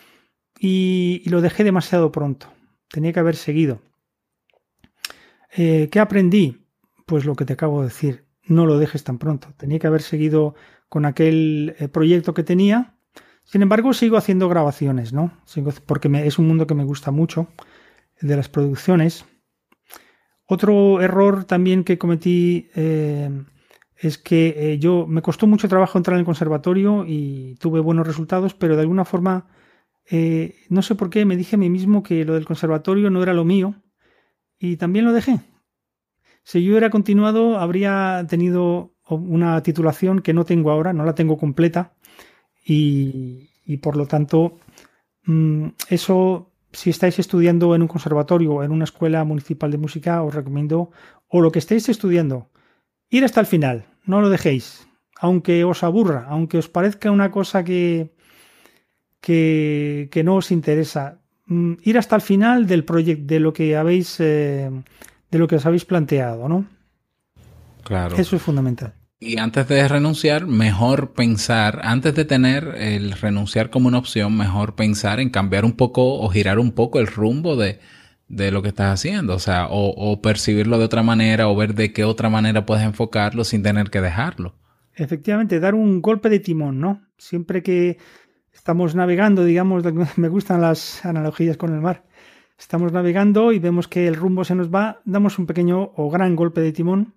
y, 0.61 1.23
lo 1.31 1.41
dejé 1.41 1.65
demasiado 1.65 2.13
pronto. 2.13 2.49
Tenía 2.91 3.15
que 3.15 3.21
haber 3.21 3.37
seguido. 3.37 3.81
Eh, 5.57 5.89
¿Qué 5.91 5.99
aprendí? 5.99 6.59
pues 7.07 7.25
lo 7.25 7.37
que 7.37 7.47
te 7.47 7.55
acabo 7.55 7.81
de 7.81 7.89
decir, 7.89 8.27
no 8.45 8.67
lo 8.67 8.77
dejes 8.79 9.03
tan 9.03 9.17
pronto. 9.17 9.49
Tenía 9.57 9.79
que 9.79 9.87
haber 9.87 10.03
seguido 10.03 10.55
con 10.91 11.07
aquel 11.07 11.75
eh, 11.79 11.89
proyecto 11.89 12.35
que 12.35 12.43
tenía. 12.43 12.98
Sin 13.49 13.63
embargo, 13.63 13.95
sigo 13.95 14.19
haciendo 14.19 14.47
grabaciones, 14.51 15.15
¿no? 15.15 15.33
porque 15.87 16.11
es 16.27 16.39
un 16.39 16.47
mundo 16.47 16.67
que 16.67 16.75
me 16.75 16.85
gusta 16.85 17.11
mucho, 17.11 17.49
de 18.21 18.37
las 18.37 18.51
producciones. 18.51 19.25
Otro 20.45 21.01
error 21.01 21.45
también 21.45 21.83
que 21.83 21.97
cometí 21.97 22.69
eh, 22.75 23.31
es 23.97 24.19
que 24.19 24.55
eh, 24.75 24.79
yo 24.79 25.07
me 25.07 25.23
costó 25.23 25.47
mucho 25.47 25.67
trabajo 25.67 25.97
entrar 25.97 26.17
en 26.17 26.21
el 26.21 26.27
conservatorio 26.27 27.07
y 27.07 27.55
tuve 27.55 27.81
buenos 27.81 28.07
resultados, 28.07 28.53
pero 28.53 28.77
de 28.77 28.83
alguna 28.83 29.07
forma 29.07 29.47
no 30.69 30.81
sé 30.83 30.95
por 30.95 31.11
qué 31.11 31.25
me 31.27 31.37
dije 31.37 31.57
a 31.57 31.59
mí 31.59 31.69
mismo 31.69 32.03
que 32.03 32.25
lo 32.25 32.35
del 32.35 32.47
conservatorio 32.47 33.11
no 33.11 33.23
era 33.23 33.35
lo 33.35 33.45
mío 33.45 33.75
y 34.59 34.77
también 34.77 35.07
lo 35.07 35.13
dejé. 35.13 35.41
Si 36.43 36.63
yo 36.63 36.73
hubiera 36.73 36.91
continuado, 36.91 37.59
habría 37.59 38.27
tenido 38.29 38.95
una 39.09 39.63
titulación 39.63 40.21
que 40.21 40.35
no 40.35 40.45
tengo 40.45 40.71
ahora, 40.71 40.93
no 40.93 41.05
la 41.05 41.15
tengo 41.15 41.39
completa 41.39 41.95
y, 42.65 43.77
por 43.83 43.97
lo 43.97 44.07
tanto 44.07 44.59
mm, 45.25 45.69
eso 45.89 46.51
si 46.73 46.91
estáis 46.91 47.19
estudiando 47.19 47.75
en 47.75 47.83
un 47.83 47.89
conservatorio 47.89 48.55
o 48.55 48.63
en 48.63 48.73
una 48.73 48.85
escuela 48.85 49.25
municipal 49.25 49.71
de 49.71 49.79
música 49.79 50.23
os 50.23 50.35
recomiendo 50.35 50.91
o 51.29 51.41
lo 51.41 51.51
que 51.51 51.59
estéis 51.59 51.89
estudiando 51.89 52.51
ir 53.11 53.25
hasta 53.25 53.41
el 53.41 53.47
final, 53.47 53.87
no 54.05 54.21
lo 54.21 54.29
dejéis, 54.29 54.87
aunque 55.19 55.65
os 55.65 55.83
aburra, 55.83 56.27
aunque 56.29 56.59
os 56.59 56.69
parezca 56.69 57.11
una 57.11 57.31
cosa 57.31 57.65
que 57.65 58.13
que, 59.21 60.23
no 60.25 60.37
os 60.37 60.51
interesa, 60.51 61.19
mm, 61.47 61.75
ir 61.83 61.99
hasta 61.99 62.17
el 62.17 62.23
final 62.23 62.67
del 62.67 62.85
proyecto, 62.85 63.25
de 63.27 63.41
lo 63.41 63.53
que 63.53 63.77
habéis 63.77 64.17
eh, 64.21 64.71
de 65.31 65.39
lo 65.39 65.47
que 65.47 65.57
os 65.57 65.67
habéis 65.67 65.85
planteado, 65.85 66.49
¿no? 66.49 66.65
Claro. 67.85 68.17
Eso 68.17 68.37
es 68.37 68.43
fundamental. 68.43 68.95
Y 69.21 69.39
antes 69.39 69.67
de 69.67 69.89
renunciar, 69.89 70.47
mejor 70.47 71.13
pensar, 71.13 71.81
antes 71.83 72.15
de 72.15 72.25
tener 72.25 72.77
el 72.77 73.13
renunciar 73.13 73.69
como 73.69 73.89
una 73.89 73.99
opción, 73.99 74.37
mejor 74.37 74.77
pensar 74.77 75.19
en 75.19 75.31
cambiar 75.31 75.65
un 75.65 75.73
poco 75.73 76.21
o 76.21 76.29
girar 76.29 76.59
un 76.61 76.71
poco 76.71 77.01
el 77.01 77.09
rumbo 77.09 77.57
de, 77.57 77.81
lo 78.29 78.63
que 78.63 78.69
estás 78.69 78.95
haciendo, 78.95 79.35
o 79.35 79.39
sea, 79.41 79.67
o, 79.67 79.91
o, 79.91 80.23
percibirlo 80.23 80.79
de 80.79 80.85
otra 80.85 81.03
manera 81.03 81.49
o 81.49 81.57
ver 81.57 81.75
de 81.75 81.93
qué 81.93 82.05
otra 82.05 82.31
manera 82.31 82.65
puedes 82.65 82.85
enfocarlo 82.85 83.43
sin 83.43 83.63
tener 83.63 83.91
que 83.91 84.01
dejarlo. 84.01 84.55
Efectivamente, 84.95 85.59
dar 85.59 85.75
un 85.75 86.01
golpe 86.01 86.29
de 86.29 86.39
timón, 86.39 86.79
¿no? 86.79 87.03
Siempre 87.17 87.63
que 87.63 87.99
estamos 88.53 88.95
navegando, 88.95 89.45
digamos, 89.45 89.83
me 90.17 90.29
gustan 90.29 90.61
las 90.61 91.05
analogías 91.05 91.57
con 91.57 91.75
el 91.75 91.81
mar, 91.81 92.05
Estamos 92.59 92.93
navegando 92.93 93.53
y 93.53 93.61
vemos 93.61 93.87
que 93.87 94.09
el 94.09 94.17
rumbo 94.17 94.45
se 94.45 94.57
nos 94.57 94.69
va, 94.69 95.01
damos 95.05 95.39
un 95.39 95.47
pequeño 95.47 95.93
o 95.95 96.11
gran 96.11 96.35
golpe 96.35 96.61
de 96.61 96.73
timón. 96.73 97.15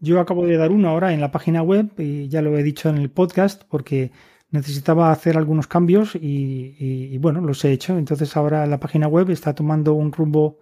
Yo 0.00 0.20
acabo 0.20 0.46
de 0.46 0.56
dar 0.56 0.70
uno 0.70 0.88
ahora 0.88 1.12
en 1.12 1.20
la 1.20 1.32
página 1.32 1.62
web 1.62 1.90
y 1.98 2.28
ya 2.28 2.40
lo 2.40 2.56
he 2.56 2.62
dicho 2.62 2.88
en 2.88 2.98
el 2.98 3.10
podcast 3.10 3.64
porque 3.68 4.12
necesitaba 4.50 5.10
hacer 5.10 5.36
algunos 5.36 5.66
cambios 5.66 6.14
y, 6.14 7.16
bueno, 7.18 7.40
los 7.40 7.64
he 7.64 7.72
hecho. 7.72 7.98
Entonces 7.98 8.36
ahora 8.36 8.66
la 8.66 8.78
página 8.78 9.08
web 9.08 9.30
está 9.30 9.54
tomando 9.54 9.94
un 9.94 10.12
rumbo 10.12 10.60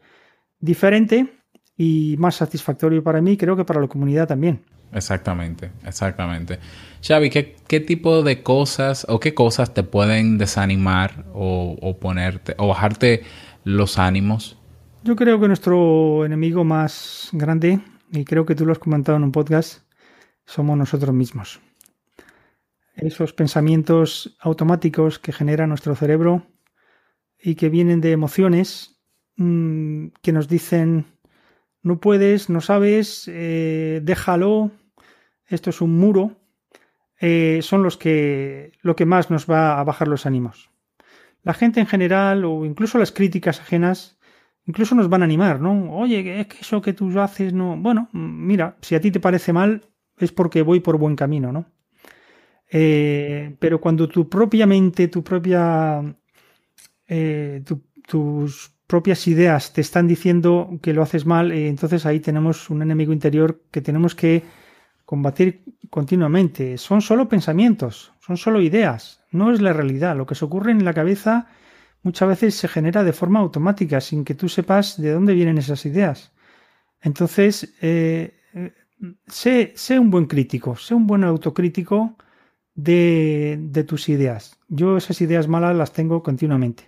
diferente 0.58 1.28
y 1.76 2.16
más 2.18 2.36
satisfactorio 2.36 3.02
para 3.02 3.20
mí, 3.20 3.36
creo 3.36 3.56
que 3.56 3.64
para 3.64 3.80
la 3.80 3.88
comunidad 3.88 4.26
también. 4.26 4.64
Exactamente, 4.92 5.70
exactamente. 5.84 6.58
Xavi, 7.06 7.28
¿qué, 7.28 7.56
¿qué, 7.68 7.80
tipo 7.80 8.22
de 8.22 8.42
cosas 8.42 9.04
o 9.08 9.20
qué 9.20 9.34
cosas 9.34 9.74
te 9.74 9.82
pueden 9.82 10.38
desanimar 10.38 11.26
o, 11.34 11.76
o 11.82 11.98
ponerte 11.98 12.54
o 12.56 12.68
bajarte 12.68 13.22
los 13.64 13.98
ánimos? 13.98 14.56
Yo 15.02 15.14
creo 15.16 15.38
que 15.38 15.48
nuestro 15.48 16.24
enemigo 16.24 16.64
más 16.64 17.28
grande, 17.32 17.80
y 18.16 18.24
creo 18.24 18.46
que 18.46 18.54
tú 18.54 18.66
lo 18.66 18.72
has 18.72 18.78
comentado 18.78 19.16
en 19.16 19.24
un 19.24 19.32
podcast, 19.32 19.82
somos 20.44 20.76
nosotros 20.76 21.14
mismos. 21.14 21.60
Esos 22.94 23.32
pensamientos 23.32 24.36
automáticos 24.40 25.18
que 25.18 25.32
genera 25.32 25.66
nuestro 25.66 25.94
cerebro 25.94 26.46
y 27.38 27.54
que 27.54 27.68
vienen 27.68 28.00
de 28.00 28.12
emociones 28.12 29.00
mm, 29.36 30.08
que 30.22 30.32
nos 30.32 30.48
dicen 30.48 31.06
no 31.82 32.00
puedes, 32.00 32.50
no 32.50 32.60
sabes, 32.60 33.28
eh, 33.28 34.00
déjalo, 34.02 34.72
esto 35.46 35.70
es 35.70 35.80
un 35.80 35.96
muro, 35.98 36.40
eh, 37.20 37.60
son 37.62 37.82
los 37.82 37.96
que 37.96 38.72
lo 38.80 38.96
que 38.96 39.06
más 39.06 39.30
nos 39.30 39.48
va 39.48 39.78
a 39.78 39.84
bajar 39.84 40.08
los 40.08 40.26
ánimos 40.26 40.70
la 41.46 41.54
gente 41.54 41.78
en 41.78 41.86
general 41.86 42.44
o 42.44 42.64
incluso 42.64 42.98
las 42.98 43.12
críticas 43.12 43.60
ajenas 43.60 44.15
incluso 44.66 44.94
nos 44.94 45.08
van 45.08 45.22
a 45.22 45.24
animar, 45.24 45.60
¿no? 45.60 45.96
Oye, 45.96 46.40
es 46.40 46.46
que 46.46 46.58
eso 46.60 46.82
que 46.82 46.92
tú 46.92 47.18
haces 47.20 47.52
no... 47.52 47.76
Bueno, 47.76 48.08
mira, 48.12 48.76
si 48.82 48.94
a 48.94 49.00
ti 49.00 49.10
te 49.10 49.20
parece 49.20 49.52
mal 49.52 49.88
es 50.18 50.32
porque 50.32 50.62
voy 50.62 50.80
por 50.80 50.98
buen 50.98 51.16
camino, 51.16 51.52
¿no? 51.52 51.66
Eh, 52.70 53.56
pero 53.60 53.80
cuando 53.80 54.08
tu 54.08 54.28
propia 54.28 54.66
mente, 54.66 55.08
tu 55.08 55.22
propia... 55.22 56.02
Eh, 57.08 57.62
tus 58.08 58.72
propias 58.86 59.26
ideas 59.26 59.72
te 59.72 59.80
están 59.80 60.06
diciendo 60.06 60.78
que 60.82 60.92
lo 60.92 61.02
haces 61.02 61.26
mal, 61.26 61.50
eh, 61.50 61.68
entonces 61.68 62.06
ahí 62.06 62.20
tenemos 62.20 62.70
un 62.70 62.82
enemigo 62.82 63.12
interior 63.12 63.62
que 63.70 63.80
tenemos 63.80 64.14
que 64.14 64.44
combatir 65.04 65.64
continuamente. 65.90 66.78
Son 66.78 67.00
solo 67.00 67.28
pensamientos, 67.28 68.12
son 68.20 68.36
solo 68.36 68.60
ideas, 68.60 69.24
no 69.30 69.52
es 69.52 69.60
la 69.60 69.72
realidad. 69.72 70.16
Lo 70.16 70.26
que 70.26 70.34
se 70.34 70.44
ocurre 70.44 70.72
en 70.72 70.84
la 70.84 70.94
cabeza 70.94 71.48
muchas 72.06 72.28
veces 72.28 72.54
se 72.54 72.68
genera 72.68 73.02
de 73.02 73.12
forma 73.12 73.40
automática, 73.40 74.00
sin 74.00 74.24
que 74.24 74.36
tú 74.36 74.48
sepas 74.48 74.96
de 74.96 75.10
dónde 75.10 75.34
vienen 75.34 75.58
esas 75.58 75.84
ideas. 75.86 76.32
Entonces, 77.00 77.74
eh, 77.82 78.32
sé, 79.26 79.98
un 79.98 80.10
buen 80.10 80.26
crítico, 80.26 80.76
sé 80.76 80.94
un 80.94 81.08
buen 81.08 81.24
autocrítico 81.24 82.16
de, 82.76 83.58
de 83.60 83.82
tus 83.82 84.08
ideas. 84.08 84.56
Yo 84.68 84.96
esas 84.96 85.20
ideas 85.20 85.48
malas 85.48 85.74
las 85.74 85.92
tengo 85.92 86.22
continuamente. 86.22 86.84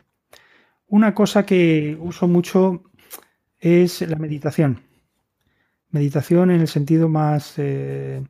Una 0.86 1.14
cosa 1.14 1.44
que 1.44 1.98
uso 2.00 2.28
mucho 2.28 2.84
es 3.58 4.02
la 4.02 4.18
meditación. 4.18 4.84
Meditación 5.90 6.52
en 6.52 6.60
el 6.60 6.68
sentido 6.68 7.08
más 7.08 7.54
eh, 7.56 8.22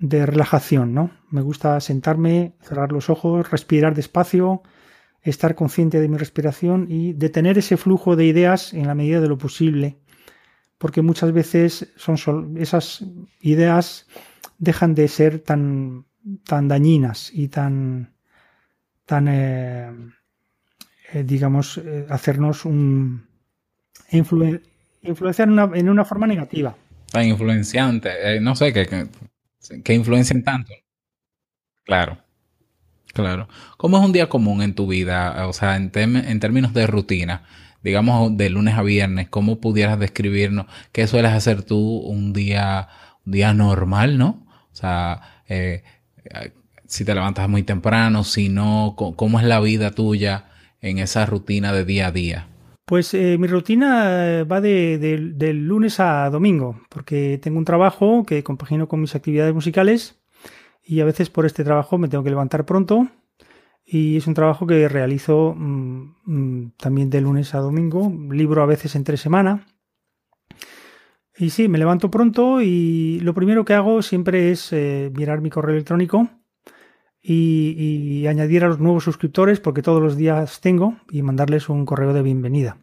de 0.00 0.26
relajación, 0.26 0.92
¿no? 0.92 1.12
Me 1.30 1.40
gusta 1.40 1.78
sentarme, 1.78 2.54
cerrar 2.60 2.90
los 2.90 3.10
ojos, 3.10 3.48
respirar 3.48 3.94
despacio, 3.94 4.62
estar 5.22 5.54
consciente 5.54 6.00
de 6.00 6.08
mi 6.08 6.16
respiración 6.16 6.86
y 6.88 7.12
detener 7.12 7.58
ese 7.58 7.76
flujo 7.76 8.16
de 8.16 8.26
ideas 8.26 8.74
en 8.74 8.86
la 8.86 8.94
medida 8.94 9.20
de 9.20 9.28
lo 9.28 9.38
posible, 9.38 9.98
porque 10.78 11.02
muchas 11.02 11.32
veces 11.32 11.92
son 11.96 12.56
esas 12.58 13.04
ideas 13.40 14.06
dejan 14.58 14.94
de 14.94 15.08
ser 15.08 15.38
tan, 15.40 16.04
tan 16.44 16.68
dañinas 16.68 17.30
y 17.32 17.48
tan, 17.48 18.14
tan 19.06 19.28
eh, 19.28 19.90
eh, 21.12 21.24
digamos, 21.24 21.80
hacernos 22.08 22.64
un 22.64 23.26
influenciar 24.10 25.48
en 25.74 25.88
una 25.88 26.04
forma 26.04 26.26
negativa 26.26 26.76
tan 27.12 27.26
influenciante, 27.26 28.36
eh, 28.36 28.40
no 28.40 28.56
sé, 28.56 28.72
que, 28.72 28.86
que, 29.84 29.94
influencian 29.94 30.42
tanto. 30.42 30.72
Claro, 31.84 32.21
claro. 33.12 33.48
¿Cómo 33.76 33.98
es 33.98 34.04
un 34.04 34.12
día 34.12 34.28
común 34.28 34.62
en 34.62 34.74
tu 34.74 34.86
vida? 34.86 35.46
O 35.46 35.52
sea, 35.52 35.76
en, 35.76 35.90
términos 35.90 36.74
de 36.74 36.86
rutina, 36.86 37.44
digamos 37.82 38.36
de 38.36 38.50
lunes 38.50 38.74
a 38.74 38.82
viernes, 38.82 39.28
¿cómo 39.28 39.60
pudieras 39.60 39.98
describirnos 39.98 40.66
qué 40.92 41.06
sueles 41.06 41.32
hacer 41.32 41.62
tú 41.62 41.98
un 41.98 42.32
día, 42.32 42.88
un 43.26 43.32
día 43.32 43.54
normal, 43.54 44.18
no? 44.18 44.46
O 44.72 44.74
sea, 44.74 45.42
eh, 45.48 45.82
si 46.86 47.04
te 47.04 47.14
levantas 47.14 47.48
muy 47.48 47.62
temprano, 47.62 48.24
si 48.24 48.48
no, 48.48 48.94
¿cómo 48.96 49.40
es 49.40 49.46
la 49.46 49.60
vida 49.60 49.90
tuya 49.92 50.46
en 50.80 50.98
esa 50.98 51.26
rutina 51.26 51.72
de 51.72 51.84
día 51.84 52.08
a 52.08 52.12
día? 52.12 52.48
Pues 52.84 53.14
eh, 53.14 53.38
mi 53.38 53.46
rutina 53.46 54.40
eh, 54.40 54.44
va 54.44 54.60
de, 54.60 55.52
lunes 55.54 56.00
a 56.00 56.28
domingo, 56.30 56.82
porque 56.88 57.38
tengo 57.40 57.58
un 57.58 57.64
trabajo 57.64 58.24
que 58.24 58.42
compagino 58.42 58.88
con 58.88 59.00
mis 59.00 59.14
actividades 59.14 59.54
musicales 59.54 60.21
y 60.84 61.00
a 61.00 61.04
veces 61.04 61.30
por 61.30 61.46
este 61.46 61.64
trabajo 61.64 61.98
me 61.98 62.08
tengo 62.08 62.24
que 62.24 62.30
levantar 62.30 62.64
pronto 62.64 63.08
y 63.84 64.16
es 64.16 64.26
un 64.26 64.34
trabajo 64.34 64.66
que 64.66 64.88
realizo 64.88 65.54
mm, 65.56 66.14
mm, 66.24 66.72
también 66.76 67.10
de 67.10 67.20
lunes 67.20 67.54
a 67.54 67.58
domingo, 67.58 68.12
libro 68.30 68.62
a 68.62 68.66
veces 68.66 68.94
entre 68.94 69.16
semana. 69.16 69.66
Y 71.36 71.50
sí, 71.50 71.68
me 71.68 71.78
levanto 71.78 72.10
pronto 72.10 72.60
y 72.60 73.20
lo 73.20 73.34
primero 73.34 73.64
que 73.64 73.74
hago 73.74 74.02
siempre 74.02 74.50
es 74.50 74.72
eh, 74.72 75.10
mirar 75.14 75.40
mi 75.40 75.50
correo 75.50 75.74
electrónico 75.74 76.28
y, 77.22 78.26
añadir 78.26 78.64
a 78.64 78.68
los 78.68 78.78
nuevos 78.78 79.04
suscriptores 79.04 79.60
porque 79.60 79.82
todos 79.82 80.02
los 80.02 80.16
días 80.16 80.60
tengo 80.60 80.96
y 81.10 81.22
mandarles 81.22 81.68
un 81.68 81.86
correo 81.86 82.12
de 82.12 82.22
bienvenida. 82.22 82.78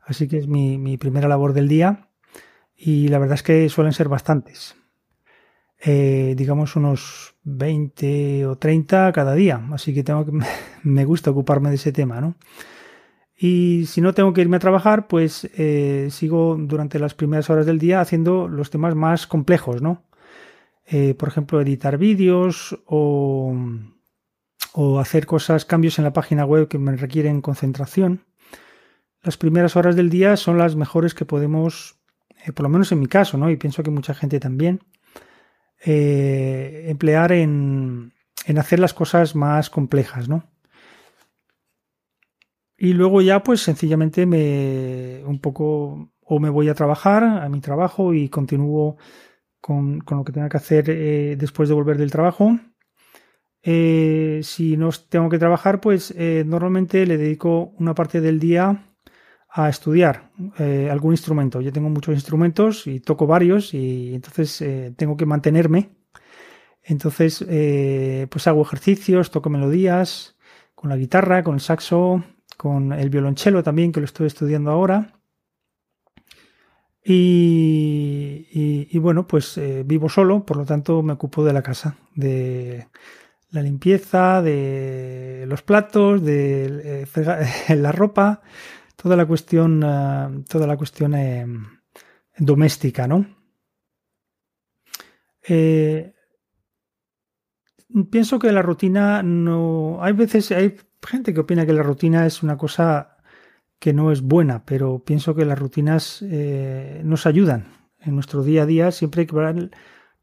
Así 0.00 0.28
que 0.28 0.38
es 0.38 0.48
mi, 0.48 0.96
primera 0.98 1.28
labor 1.28 1.52
del 1.52 1.68
día 1.68 2.08
y 2.76 3.08
la 3.08 3.18
verdad 3.18 3.34
es 3.34 3.42
que 3.42 3.68
suelen 3.68 3.92
ser 3.92 4.08
bastantes. 4.08 4.77
Eh, 5.80 6.34
digamos 6.36 6.74
unos 6.74 7.36
20 7.44 8.46
o 8.46 8.58
30 8.58 9.12
cada 9.12 9.34
día, 9.34 9.64
así 9.72 9.94
que 9.94 10.04
me 10.82 11.04
gusta 11.04 11.30
ocuparme 11.30 11.68
de 11.68 11.76
ese 11.76 11.92
tema, 11.92 12.20
¿no? 12.20 12.34
Y 13.40 13.86
si 13.86 14.00
no 14.00 14.14
tengo 14.14 14.32
que 14.32 14.40
irme 14.40 14.56
a 14.56 14.60
trabajar, 14.60 15.06
pues 15.06 15.48
eh, 15.56 16.08
sigo 16.10 16.56
durante 16.58 16.98
las 16.98 17.14
primeras 17.14 17.48
horas 17.50 17.66
del 17.66 17.78
día 17.78 18.00
haciendo 18.00 18.48
los 18.48 18.70
temas 18.70 18.96
más 18.96 19.28
complejos, 19.28 19.80
¿no? 19.80 20.02
Eh, 20.86 21.14
por 21.14 21.28
ejemplo, 21.28 21.60
editar 21.60 21.98
vídeos 21.98 22.76
o, 22.86 23.54
hacer 25.00 25.26
cosas, 25.26 25.64
cambios 25.64 25.98
en 25.98 26.04
la 26.04 26.12
página 26.12 26.44
web 26.44 26.66
que 26.66 26.78
me 26.78 26.96
requieren 26.96 27.40
concentración. 27.40 28.24
Las 29.22 29.36
primeras 29.36 29.76
horas 29.76 29.94
del 29.94 30.10
día 30.10 30.36
son 30.36 30.58
las 30.58 30.74
mejores 30.76 31.14
que 31.14 31.24
podemos, 31.24 31.96
por 32.54 32.64
lo 32.64 32.68
menos 32.68 32.90
en 32.90 33.00
mi 33.00 33.06
caso, 33.06 33.38
¿no? 33.38 33.50
Y 33.50 33.56
pienso 33.56 33.82
que 33.82 33.90
mucha 33.90 34.14
gente 34.14 34.40
también, 34.40 34.80
emplear 35.84 37.32
en, 37.32 38.12
en 38.46 38.58
hacer 38.58 38.78
las 38.78 38.94
cosas 38.94 39.34
más 39.34 39.70
complejas, 39.70 40.28
¿no? 40.28 40.44
Y 42.76 42.92
luego 42.92 43.20
ya 43.20 43.42
pues 43.42 43.60
sencillamente 43.60 44.24
me 44.24 45.22
un 45.24 45.40
poco 45.40 46.12
o 46.20 46.38
me 46.38 46.50
voy 46.50 46.68
a 46.68 46.74
trabajar 46.74 47.24
a 47.24 47.48
mi 47.48 47.60
trabajo 47.60 48.14
y 48.14 48.28
continúo 48.28 48.96
con, 49.60 50.04
lo 50.08 50.24
que 50.24 50.32
tenga 50.32 50.48
que 50.48 50.58
hacer 50.58 50.88
eh, 50.88 51.36
después 51.36 51.68
de 51.68 51.74
volver 51.74 51.98
del 51.98 52.10
trabajo. 52.10 52.58
Eh, 53.62 54.40
si 54.44 54.76
no 54.76 54.90
tengo 55.08 55.28
que 55.28 55.38
trabajar, 55.38 55.80
pues 55.80 56.14
eh, 56.16 56.44
normalmente 56.46 57.04
le 57.06 57.18
dedico 57.18 57.72
una 57.78 57.94
parte 57.94 58.20
del 58.20 58.38
día 58.38 58.86
a 59.64 59.68
estudiar 59.68 60.30
algún 60.90 61.12
instrumento. 61.12 61.60
Yo 61.60 61.72
tengo 61.72 61.88
muchos 61.88 62.14
instrumentos 62.14 62.86
y 62.86 63.00
toco 63.00 63.26
varios 63.26 63.74
y 63.74 64.14
entonces 64.14 64.64
tengo 64.96 65.16
que 65.16 65.26
mantenerme. 65.26 65.90
Entonces, 66.82 67.44
pues 68.30 68.46
hago 68.46 68.62
ejercicios, 68.62 69.30
toco 69.30 69.50
melodías 69.50 70.36
con 70.74 70.90
la 70.90 70.96
guitarra, 70.96 71.42
con 71.42 71.54
el 71.54 71.60
saxo, 71.60 72.22
con 72.56 72.92
el 72.92 73.10
violonchelo 73.10 73.62
también, 73.62 73.92
que 73.92 74.00
lo 74.00 74.06
estoy 74.06 74.26
estudiando 74.26 74.70
ahora. 74.70 75.18
Y, 77.10 78.98
bueno, 78.98 79.26
pues 79.26 79.56
eh, 79.56 79.82
vivo 79.86 80.08
solo, 80.10 80.44
por 80.44 80.58
lo 80.58 80.66
tanto 80.66 81.02
me 81.02 81.14
ocupo 81.14 81.42
de 81.42 81.52
la 81.54 81.62
casa, 81.62 81.96
de 82.14 82.88
la 83.50 83.62
limpieza, 83.62 84.42
de 84.42 85.46
los 85.48 85.62
platos, 85.62 86.22
de 86.22 87.06
eh, 87.16 87.76
la 87.76 87.92
ropa, 87.92 88.42
toda 89.00 89.16
la 89.16 89.26
cuestión, 89.26 89.82
eh, 89.84 90.44
toda 90.48 90.66
la 90.66 90.76
cuestión 90.76 91.14
doméstica, 92.36 93.06
¿no? 93.06 93.26
pienso 98.10 98.38
que 98.38 98.52
la 98.52 98.60
rutina 98.60 99.22
no. 99.22 99.98
Hay 100.02 100.12
veces, 100.12 100.50
hay 100.52 100.76
gente 101.06 101.32
que 101.32 101.40
opina 101.40 101.64
que 101.64 101.72
la 101.72 101.82
rutina 101.82 102.26
es 102.26 102.42
una 102.42 102.58
cosa 102.58 103.16
que 103.78 103.92
no 103.92 104.10
es 104.12 104.20
buena, 104.20 104.64
pero 104.66 104.98
pienso 104.98 105.34
que 105.34 105.44
las 105.44 105.58
rutinas 105.58 106.22
eh, 106.22 107.00
nos 107.04 107.26
ayudan 107.26 107.68
en 108.00 108.14
nuestro 108.14 108.42
día 108.42 108.62
a 108.62 108.66
día, 108.66 108.90
siempre 108.90 109.26
que 109.26 109.70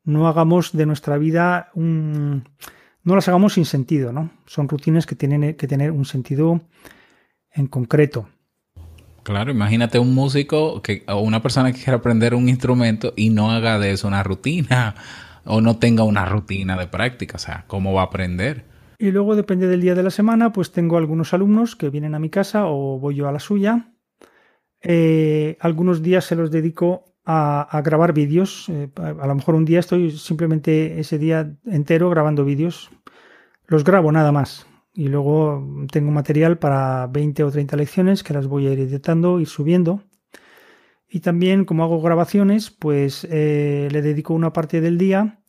no 0.03 0.27
hagamos 0.27 0.73
de 0.73 0.85
nuestra 0.85 1.17
vida 1.17 1.71
un, 1.73 2.47
no 3.03 3.15
las 3.15 3.27
hagamos 3.27 3.53
sin 3.53 3.65
sentido, 3.65 4.11
¿no? 4.11 4.31
Son 4.45 4.67
rutinas 4.67 5.05
que 5.05 5.15
tienen 5.15 5.55
que 5.55 5.67
tener 5.67 5.91
un 5.91 6.05
sentido 6.05 6.61
en 7.51 7.67
concreto. 7.67 8.27
Claro, 9.25 9.49
imagínate 9.49 9.97
un 9.97 10.13
músico 10.13 10.83
que, 10.83 11.03
o 11.07 11.19
una 11.19 11.41
persona 11.41 11.73
que 11.73 11.79
quiera 11.81 11.97
aprender 11.97 12.35
un 12.35 12.47
instrumento 12.47 13.11
y 13.15 13.31
no 13.31 13.49
haga 13.49 13.79
de 13.79 13.89
eso 13.89 14.07
una 14.07 14.21
rutina 14.21 14.93
o 15.45 15.61
no 15.61 15.77
tenga 15.77 16.03
una 16.03 16.25
rutina 16.25 16.77
de 16.77 16.85
práctica, 16.85 17.37
o 17.37 17.39
sea, 17.39 17.63
¿cómo 17.65 17.91
va 17.91 18.01
a 18.01 18.05
aprender? 18.05 18.65
Y 18.99 19.09
luego 19.09 19.35
depende 19.35 19.65
del 19.67 19.81
día 19.81 19.95
de 19.95 20.03
la 20.03 20.11
semana, 20.11 20.53
pues 20.53 20.71
tengo 20.71 20.97
algunos 20.97 21.33
alumnos 21.33 21.75
que 21.75 21.89
vienen 21.89 22.13
a 22.13 22.19
mi 22.19 22.29
casa 22.29 22.67
o 22.67 22.99
voy 22.99 23.15
yo 23.15 23.27
a 23.27 23.31
la 23.31 23.39
suya. 23.39 23.93
Eh, 24.83 25.57
algunos 25.59 26.03
días 26.03 26.25
se 26.25 26.35
los 26.35 26.51
dedico 26.51 27.15
a, 27.25 27.81
grabar 27.83 28.13
vídeos. 28.13 28.69
Eh, 28.69 28.89
a 28.95 29.25
lo 29.25 29.33
mejor 29.33 29.55
un 29.55 29.65
día 29.65 29.79
estoy 29.79 30.11
simplemente 30.11 30.99
ese 30.99 31.17
día 31.17 31.51
entero 31.65 32.11
grabando 32.11 32.45
vídeos. 32.45 32.91
Los 33.65 33.83
grabo 33.83 34.11
nada 34.11 34.31
más. 34.31 34.67
Y 34.95 35.09
luego 35.09 35.85
tengo 35.91 36.09
material 36.11 36.57
para 36.57 37.07
20 37.07 37.43
o 37.43 37.51
30 37.51 37.75
lecciones 37.75 38.23
que 38.23 38.33
las 38.33 38.47
voy 38.47 38.67
a 38.67 38.71
ir 38.71 38.79
editando, 38.79 39.41
y 39.41 39.45
subiendo. 39.45 40.03
Y 41.09 41.19
también 41.19 41.65
como 41.65 41.83
hago 41.83 42.01
grabaciones, 42.01 42.71
pues 42.71 43.27
eh, 43.29 43.89
le 43.91 44.01
dedico 44.01 44.33
una 44.33 44.53
parte 44.53 44.79
del 44.81 44.97
día 44.97 45.39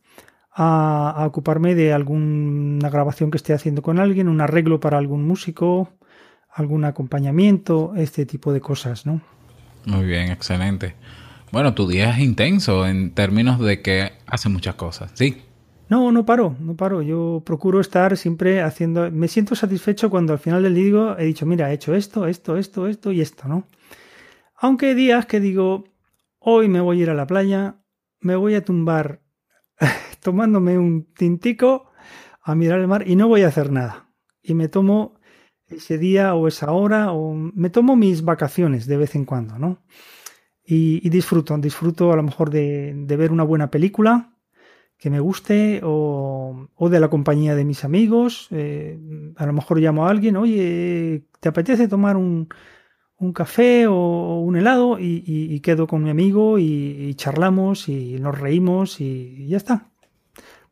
a, 0.52 1.24
ocuparme 1.26 1.74
de 1.74 1.92
alguna 1.92 2.90
grabación 2.90 3.30
que 3.30 3.36
esté 3.36 3.52
haciendo 3.52 3.82
con 3.82 3.98
alguien, 3.98 4.28
un 4.28 4.40
arreglo 4.40 4.80
para 4.80 4.98
algún 4.98 5.26
músico, 5.26 5.90
algún 6.50 6.84
acompañamiento, 6.84 7.92
este 7.96 8.26
tipo 8.26 8.52
de 8.52 8.60
cosas, 8.60 9.06
¿no? 9.06 9.20
Muy 9.84 10.06
bien, 10.06 10.32
excelente. 10.32 10.94
Bueno, 11.52 11.74
tu 11.74 11.86
día 11.86 12.10
es 12.10 12.18
intenso 12.18 12.86
en 12.86 13.12
términos 13.12 13.60
de 13.60 13.80
que 13.80 14.12
hace 14.26 14.48
muchas 14.48 14.74
cosas, 14.74 15.12
¿sí? 15.14 15.42
No, 15.88 16.10
no 16.10 16.26
paro, 16.26 16.56
no 16.58 16.76
paro. 16.76 17.02
Yo 17.02 17.42
procuro 17.44 17.80
estar 17.80 18.16
siempre 18.16 18.62
haciendo. 18.62 19.10
Me 19.10 19.28
siento 19.28 19.54
satisfecho 19.54 20.10
cuando 20.10 20.32
al 20.32 20.38
final 20.38 20.62
del 20.62 20.74
día 20.74 21.16
he 21.18 21.24
dicho, 21.24 21.46
mira, 21.46 21.70
he 21.70 21.74
hecho 21.74 21.94
esto, 21.94 22.26
esto, 22.26 22.56
esto, 22.56 22.88
esto 22.88 23.12
y 23.12 23.20
esto, 23.20 23.46
¿no? 23.46 23.66
Aunque 24.56 24.86
hay 24.86 24.94
días 24.94 25.26
que 25.26 25.38
digo, 25.38 25.84
hoy 26.38 26.68
me 26.68 26.80
voy 26.80 27.00
a 27.00 27.02
ir 27.02 27.10
a 27.10 27.14
la 27.14 27.26
playa, 27.26 27.76
me 28.20 28.36
voy 28.36 28.54
a 28.54 28.64
tumbar 28.64 29.20
tomándome 30.20 30.78
un 30.78 31.12
tintico 31.14 31.90
a 32.42 32.54
mirar 32.54 32.80
el 32.80 32.88
mar 32.88 33.04
y 33.06 33.16
no 33.16 33.28
voy 33.28 33.42
a 33.42 33.48
hacer 33.48 33.70
nada. 33.70 34.08
Y 34.42 34.54
me 34.54 34.68
tomo 34.68 35.20
ese 35.68 35.98
día 35.98 36.34
o 36.34 36.48
esa 36.48 36.70
hora 36.72 37.12
o 37.12 37.34
me 37.34 37.70
tomo 37.70 37.96
mis 37.96 38.22
vacaciones 38.22 38.86
de 38.86 38.96
vez 38.96 39.14
en 39.14 39.24
cuando, 39.24 39.58
¿no? 39.58 39.82
Y, 40.64 41.08
disfruto, 41.10 41.56
disfruto 41.58 42.12
a 42.12 42.16
lo 42.16 42.24
mejor 42.24 42.50
de, 42.50 43.04
ver 43.06 43.30
una 43.30 43.44
buena 43.44 43.70
película 43.70 44.35
que 44.98 45.10
me 45.10 45.20
guste 45.20 45.80
o, 45.82 46.68
de 46.78 47.00
la 47.00 47.08
compañía 47.08 47.54
de 47.54 47.64
mis 47.64 47.84
amigos. 47.84 48.48
Eh, 48.50 48.98
a 49.36 49.46
lo 49.46 49.52
mejor 49.52 49.78
llamo 49.78 50.06
a 50.06 50.10
alguien, 50.10 50.36
oye, 50.36 51.24
¿te 51.40 51.48
apetece 51.48 51.88
tomar 51.88 52.16
un, 52.16 52.48
un 53.18 53.32
café 53.32 53.86
o 53.86 54.40
un 54.40 54.56
helado? 54.56 54.98
Y, 54.98 55.60
quedo 55.60 55.86
con 55.86 56.02
mi 56.02 56.10
amigo 56.10 56.58
y, 56.58 57.14
charlamos 57.14 57.88
y 57.88 58.18
nos 58.20 58.38
reímos 58.38 59.00
y 59.00 59.46
ya 59.48 59.56
está 59.56 59.90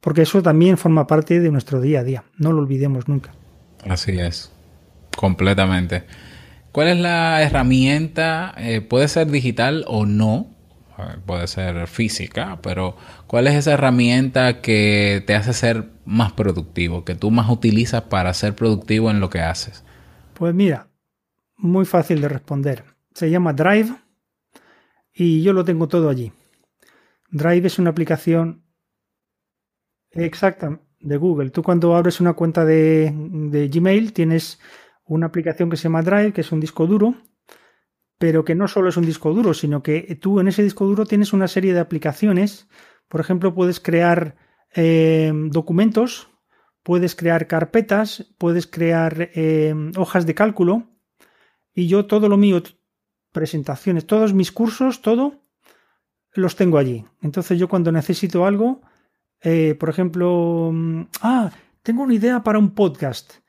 porque 0.05 0.21
eso 0.21 0.43
también 0.43 0.77
forma 0.77 1.07
parte 1.07 1.41
de 1.41 1.51
nuestro 1.51 1.81
día 1.81 2.01
a 2.01 2.05
día, 2.05 2.25
no 2.37 2.53
lo 2.53 2.59
olvidemos 2.59 3.09
nunca. 3.09 3.33
Así 3.89 4.13
es, 4.21 4.53
completamente. 5.17 6.05
¿Cuál 6.73 6.89
es 6.89 6.99
la 6.99 7.43
herramienta? 7.43 8.55
Eh, 8.59 8.83
puede 8.83 9.09
ser 9.09 9.31
digital 9.31 9.83
o 9.87 10.05
no, 10.05 10.54
puede 11.27 11.47
ser 11.47 11.87
física, 11.87 12.59
pero 12.63 12.97
¿cuál 13.27 13.47
es 13.47 13.55
esa 13.55 13.73
herramienta 13.73 14.61
que 14.61 15.23
te 15.27 15.35
hace 15.35 15.53
ser 15.53 15.91
más 16.05 16.33
productivo, 16.33 17.05
que 17.05 17.15
tú 17.15 17.31
más 17.31 17.51
utilizas 17.51 18.03
para 18.03 18.33
ser 18.35 18.55
productivo 18.55 19.11
en 19.11 19.21
lo 19.21 19.31
que 19.31 19.41
haces? 19.41 19.85
Pues 20.35 20.55
mira, 20.55 20.89
muy 21.57 21.85
fácil 21.85 22.21
de 22.21 22.29
responder. 22.29 22.85
Se 23.15 23.31
llama 23.31 23.53
Drive 23.53 23.95
y 25.13 25.43
yo 25.43 25.53
lo 25.53 25.65
tengo 25.65 25.89
todo 25.89 26.09
allí. 26.09 26.33
Drive 27.31 27.67
es 27.67 27.79
una 27.79 27.91
aplicación 27.91 28.65
Exacto, 30.15 30.81
de 31.01 31.17
Google. 31.17 31.51
Tú 31.51 31.63
cuando 31.63 31.97
abres 31.97 32.21
una 32.21 32.35
cuenta 32.35 32.65
de, 32.65 33.13
Gmail 33.73 34.13
tienes 34.13 34.61
una 35.05 35.27
aplicación 35.27 35.69
que 35.69 35.77
se 35.77 35.85
llama 35.85 36.03
Drive, 36.03 36.33
que 36.33 36.41
es 36.41 36.53
un 36.53 36.61
disco 36.61 36.87
duro, 36.87 37.15
pero 38.25 38.43
que 38.43 38.55
no 38.55 38.69
solo 38.69 38.89
es 38.89 38.97
un 38.97 39.05
disco 39.05 39.35
duro, 39.35 39.53
sino 39.53 39.83
que 39.83 40.17
tú 40.19 40.41
en 40.41 40.49
ese 40.49 40.63
disco 40.63 40.87
duro 40.87 41.05
tienes 41.05 41.35
una 41.35 41.47
serie 41.47 41.75
de 41.75 41.81
aplicaciones. 41.81 42.67
Por 43.07 43.21
ejemplo, 43.21 43.55
puedes 43.55 43.81
crear 43.81 44.35
em, 44.71 45.51
documentos, 45.51 46.31
puedes 46.83 47.15
crear 47.15 47.47
carpetas, 47.47 48.33
puedes 48.39 48.67
crear 48.67 49.29
em, 49.35 49.93
hojas 49.99 50.25
de 50.25 50.35
cálculo. 50.35 50.89
Y 51.75 51.87
yo 51.87 52.07
todo 52.07 52.31
lo 52.31 52.39
mío, 52.39 52.63
presentaciones, 53.31 54.07
todos 54.07 54.33
mis 54.33 54.53
cursos, 54.53 55.03
todo, 55.03 55.45
los 56.33 56.57
tengo 56.57 56.79
allí. 56.79 57.05
Entonces 57.21 57.59
yo 57.59 57.69
cuando 57.69 57.93
necesito 57.93 58.47
algo, 58.47 58.81
eh, 59.43 59.75
por 59.79 59.91
ejemplo, 59.91 60.71
mm, 60.73 61.03
ah, 61.21 61.51
tengo 61.83 62.05
una 62.05 62.15
idea 62.15 62.43
para 62.43 62.59
un 62.59 62.71
podcast. 62.71 63.44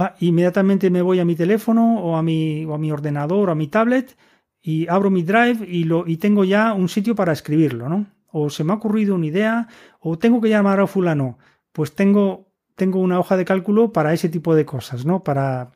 Va, 0.00 0.14
inmediatamente 0.20 0.90
me 0.90 1.02
voy 1.02 1.18
a 1.20 1.24
mi 1.24 1.34
teléfono 1.34 2.00
o 2.00 2.16
a 2.16 2.22
mi, 2.22 2.64
o 2.64 2.74
a 2.74 2.78
mi 2.78 2.92
ordenador 2.92 3.48
o 3.48 3.52
a 3.52 3.54
mi 3.54 3.68
tablet 3.68 4.16
y 4.60 4.86
abro 4.88 5.10
mi 5.10 5.22
drive 5.22 5.66
y, 5.66 5.84
lo, 5.84 6.06
y 6.06 6.18
tengo 6.18 6.44
ya 6.44 6.72
un 6.72 6.88
sitio 6.88 7.14
para 7.14 7.32
escribirlo, 7.32 7.88
¿no? 7.88 8.06
O 8.30 8.50
se 8.50 8.64
me 8.64 8.72
ha 8.72 8.76
ocurrido 8.76 9.14
una 9.14 9.26
idea 9.26 9.68
o 10.00 10.18
tengo 10.18 10.40
que 10.40 10.50
llamar 10.50 10.80
a 10.80 10.86
fulano. 10.86 11.38
Pues 11.72 11.94
tengo, 11.94 12.52
tengo 12.76 13.00
una 13.00 13.18
hoja 13.18 13.36
de 13.36 13.44
cálculo 13.44 13.92
para 13.92 14.12
ese 14.12 14.28
tipo 14.28 14.54
de 14.54 14.66
cosas, 14.66 15.04
¿no? 15.06 15.24
Para, 15.24 15.72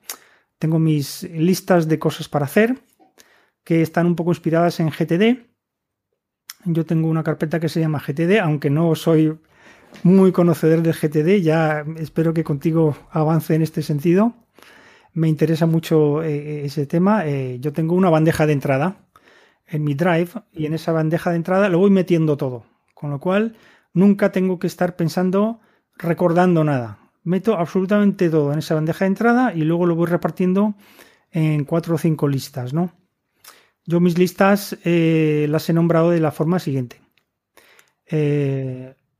tengo 0.58 0.78
mis 0.78 1.24
listas 1.24 1.88
de 1.88 1.98
cosas 1.98 2.28
para 2.28 2.44
hacer 2.44 2.82
que 3.64 3.82
están 3.82 4.06
un 4.06 4.16
poco 4.16 4.30
inspiradas 4.30 4.80
en 4.80 4.90
GTD. 4.90 5.46
Yo 6.64 6.84
tengo 6.84 7.08
una 7.08 7.24
carpeta 7.24 7.58
que 7.58 7.68
se 7.68 7.80
llama 7.80 8.02
GTD, 8.06 8.38
aunque 8.40 8.70
no 8.70 8.94
soy 8.94 9.36
muy 10.02 10.32
conocedor 10.32 10.82
del 10.82 10.94
GTD, 10.94 11.42
ya 11.42 11.84
espero 11.96 12.34
que 12.34 12.44
contigo 12.44 12.96
avance 13.10 13.54
en 13.54 13.62
este 13.62 13.82
sentido. 13.82 14.34
me 15.14 15.28
interesa 15.28 15.66
mucho 15.66 16.22
eh, 16.22 16.64
ese 16.64 16.86
tema, 16.86 17.26
eh, 17.26 17.58
yo 17.60 17.72
tengo 17.72 17.94
una 17.94 18.10
bandeja 18.10 18.46
de 18.46 18.54
entrada 18.54 18.96
en 19.66 19.84
mi 19.84 19.94
Drive 19.94 20.30
y 20.52 20.66
en 20.66 20.74
esa 20.74 20.92
bandeja 20.92 21.30
de 21.30 21.36
entrada 21.36 21.68
lo 21.68 21.78
voy 21.78 21.90
metiendo 21.90 22.36
todo. 22.36 22.64
Con 22.94 23.10
lo 23.10 23.20
cual, 23.20 23.56
nunca 23.92 24.32
tengo 24.32 24.58
que 24.58 24.66
estar 24.66 24.96
pensando, 24.96 25.60
recordando 25.98 26.64
nada. 26.64 26.98
Meto 27.24 27.56
absolutamente 27.56 28.30
todo 28.30 28.52
en 28.52 28.60
esa 28.60 28.74
bandeja 28.74 29.04
de 29.04 29.08
entrada 29.08 29.54
y 29.54 29.62
luego 29.62 29.86
lo 29.86 29.94
voy 29.94 30.06
repartiendo 30.06 30.74
en 31.30 31.64
cuatro 31.64 31.94
o 31.96 31.98
cinco 31.98 32.28
listas, 32.28 32.72
¿no? 32.72 32.92
Yo 33.84 34.00
mis 34.00 34.18
listas 34.18 34.76
eh, 34.84 35.46
las 35.48 35.68
he 35.68 35.72
nombrado 35.72 36.10
de 36.10 36.20
la 36.20 36.30
forma 36.30 36.58
siguiente. 36.58 37.00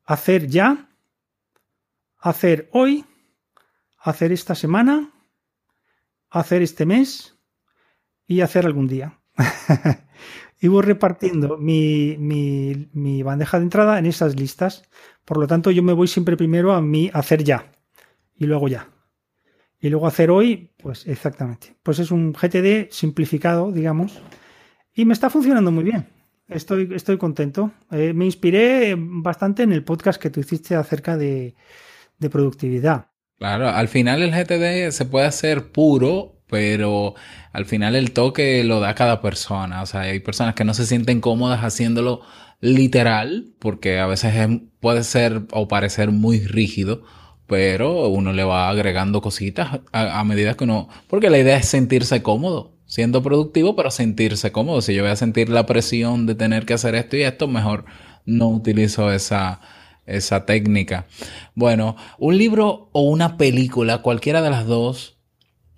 Hacer 0.05 0.47
ya, 0.47 0.89
hacer 2.19 2.69
hoy, 2.73 3.05
hacer 3.99 4.33
esta 4.33 4.55
semana, 4.55 5.11
hacer 6.31 6.63
este 6.63 6.87
mes 6.87 7.39
y 8.27 8.41
hacer 8.41 8.67
algún 8.67 8.89
día. 8.89 9.21
y 10.61 10.69
voy 10.69 10.83
repartiendo 10.83 11.59
mi, 11.59 12.17
mi, 12.19 13.23
bandeja 13.23 13.59
de 13.59 13.65
entrada 13.65 13.99
en 13.99 14.07
esas 14.07 14.39
listas. 14.39 14.85
Por 15.25 15.39
lo 15.39 15.47
tanto, 15.47 15.71
yo 15.71 15.83
me 15.83 15.93
voy 15.93 16.09
siempre 16.09 16.37
primero 16.37 16.73
a 16.73 16.81
mi 16.81 17.11
hacer 17.13 17.45
ya 17.45 17.73
y 18.37 18.47
luego 18.47 18.69
ya. 18.69 18.89
Y 19.81 19.89
luego 19.89 20.07
hacer 20.07 20.31
hoy, 20.31 20.71
pues 20.79 21.07
exactamente. 21.09 21.77
Pues 21.83 21.99
es 21.99 22.13
un 22.13 22.33
GTD 22.33 22.91
simplificado, 22.91 23.73
digamos, 23.73 24.23
y 24.95 25.05
me 25.05 25.13
está 25.13 25.29
funcionando 25.31 25.73
muy 25.73 25.83
bien. 25.85 26.22
Estoy, 26.55 26.89
estoy 26.95 27.19
contento. 27.19 27.73
Eh, 27.91 28.13
me 28.13 28.25
inspiré 28.25 28.95
bastante 28.97 29.63
en 29.63 29.73
el 29.73 29.85
podcast 29.85 30.21
que 30.21 30.31
tú 30.31 30.41
hiciste 30.41 30.75
acerca 30.75 31.17
de, 31.17 31.55
de 32.19 32.31
productividad. 32.31 33.09
Claro, 33.39 33.69
al 33.69 33.89
final 33.89 34.23
el 34.23 34.31
GTD 34.31 34.93
se 34.93 35.05
puede 35.05 35.27
hacer 35.27 35.73
puro, 35.73 36.37
pero 36.47 37.15
al 37.53 37.67
final 37.67 37.97
el 37.97 38.13
toque 38.13 38.63
lo 38.63 38.81
da 38.81 38.95
cada 38.95 39.21
persona. 39.21 39.83
O 39.83 39.87
sea, 39.87 40.03
hay 40.03 40.21
personas 40.21 40.55
que 40.55 40.65
no 40.65 40.75
se 40.75 40.87
sienten 40.87 41.21
cómodas 41.21 41.65
haciéndolo 41.65 42.23
literal, 42.61 43.53
porque 43.59 43.99
a 43.99 44.07
veces 44.07 44.33
puede 44.81 45.03
ser 45.03 45.43
o 45.51 45.67
parecer 45.67 46.13
muy 46.13 46.41
rígido, 46.47 47.03
pero 47.47 48.09
uno 48.09 48.33
le 48.33 48.45
va 48.45 48.69
agregando 48.69 49.21
cositas 49.21 49.81
a, 49.93 50.25
medida 50.25 50.55
que 50.55 50.65
uno... 50.65 50.89
Porque 51.09 51.29
la 51.29 51.39
idea 51.39 51.57
es 51.57 51.67
sentirse 51.67 52.23
cómodo, 52.23 52.77
siendo 52.93 53.23
productivo, 53.23 53.75
pero 53.75 53.91
sentirse 53.91 54.53
cómodo. 54.53 54.83
Si 54.83 54.93
yo 54.93 55.01
voy 55.01 55.13
a 55.13 55.17
sentir 55.17 55.49
la 55.49 55.65
presión 55.65 56.27
de 56.27 56.35
tener 56.35 56.67
que 56.67 56.75
hacer 56.75 56.95
esto 56.95 57.17
y 57.17 57.23
esto, 57.23 57.49
mejor 57.49 57.87
no 58.27 58.51
utilizo 58.51 59.11
esa 59.11 59.63
esa 60.05 60.45
técnica. 60.45 61.07
Bueno, 61.55 61.97
un 62.19 62.37
libro 62.37 62.91
o 62.93 63.09
una 63.09 63.39
película, 63.39 64.03
cualquiera 64.03 64.43
de 64.43 64.51
las 64.51 64.67
dos, 64.67 65.17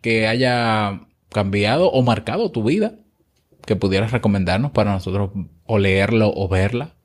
que 0.03 0.27
haya 0.27 1.07
cambiado 1.29 1.89
o 1.89 2.03
marcado 2.03 2.51
tu 2.51 2.65
vida, 2.65 2.97
que 3.65 3.77
pudieras 3.77 4.11
recomendarnos 4.11 4.73
para 4.73 4.91
nosotros 4.91 5.31
o 5.67 5.79
leerlo 5.79 6.33
o 6.35 6.49
verla. 6.49 6.97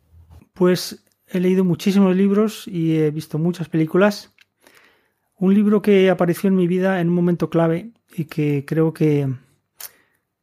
Pues 0.53 1.05
he 1.27 1.39
leído 1.39 1.63
muchísimos 1.63 2.15
libros 2.15 2.67
y 2.67 2.97
he 2.97 3.11
visto 3.11 3.37
muchas 3.37 3.69
películas. 3.69 4.33
Un 5.37 5.53
libro 5.53 5.83
que 5.83 6.09
apareció 6.09 6.47
en 6.47 6.55
mi 6.55 6.65
vida 6.65 6.99
en 6.99 7.09
un 7.09 7.13
momento 7.13 7.51
clave 7.51 7.91
y 8.17 8.25
que 8.25 8.65
creo 8.65 8.91
que, 8.91 9.27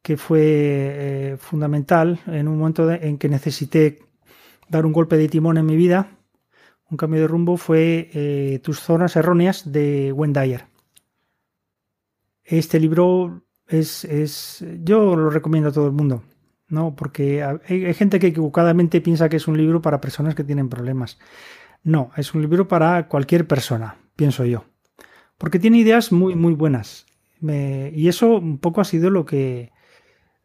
que 0.07 0.15
fue 0.15 0.41
eh, 0.41 1.37
fundamental 1.37 2.21
en 2.27 2.47
un 2.47 2.57
momento 2.57 2.89
en 2.89 3.17
que 3.17 3.27
necesité 3.27 3.99
dar 4.69 4.85
un 4.85 4.93
golpe 4.93 5.17
de 5.17 5.27
timón 5.27 5.57
en 5.57 5.65
mi 5.65 5.75
vida 5.75 6.17
un 6.89 6.95
cambio 6.95 7.19
de 7.19 7.27
rumbo 7.27 7.57
fue 7.57 8.09
eh, 8.13 8.61
Tus 8.63 8.79
zonas 8.79 9.17
erróneas 9.17 9.69
de 9.69 10.13
Wendy 10.13 10.55
Este 12.45 12.79
libro 12.79 13.43
es, 13.67 14.05
es, 14.05 14.65
yo 14.81 15.17
lo 15.17 15.29
recomiendo 15.29 15.71
a 15.71 15.73
todo 15.73 15.87
el 15.87 15.91
mundo, 15.91 16.23
¿no? 16.69 16.95
Porque 16.95 17.43
hay, 17.43 17.93
gente 17.93 18.17
que 18.17 18.27
equivocadamente 18.27 19.01
piensa 19.01 19.27
que 19.27 19.35
es 19.35 19.49
un 19.49 19.57
libro 19.57 19.81
para 19.81 19.99
personas 19.99 20.35
que 20.35 20.45
tienen 20.45 20.69
problemas. 20.69 21.19
No, 21.83 22.11
es 22.15 22.33
un 22.33 22.39
libro 22.39 22.69
para 22.69 23.09
cualquier 23.09 23.45
persona, 23.45 23.97
pienso 24.15 24.45
yo. 24.45 24.63
Porque 25.37 25.59
tiene 25.59 25.79
ideas 25.79 26.13
muy, 26.13 26.33
muy 26.35 26.53
buenas. 26.53 27.05
y 27.41 28.07
eso 28.07 28.37
un 28.37 28.59
poco 28.59 28.79
ha 28.79 28.85
sido 28.85 29.09
lo 29.09 29.25
que, 29.25 29.73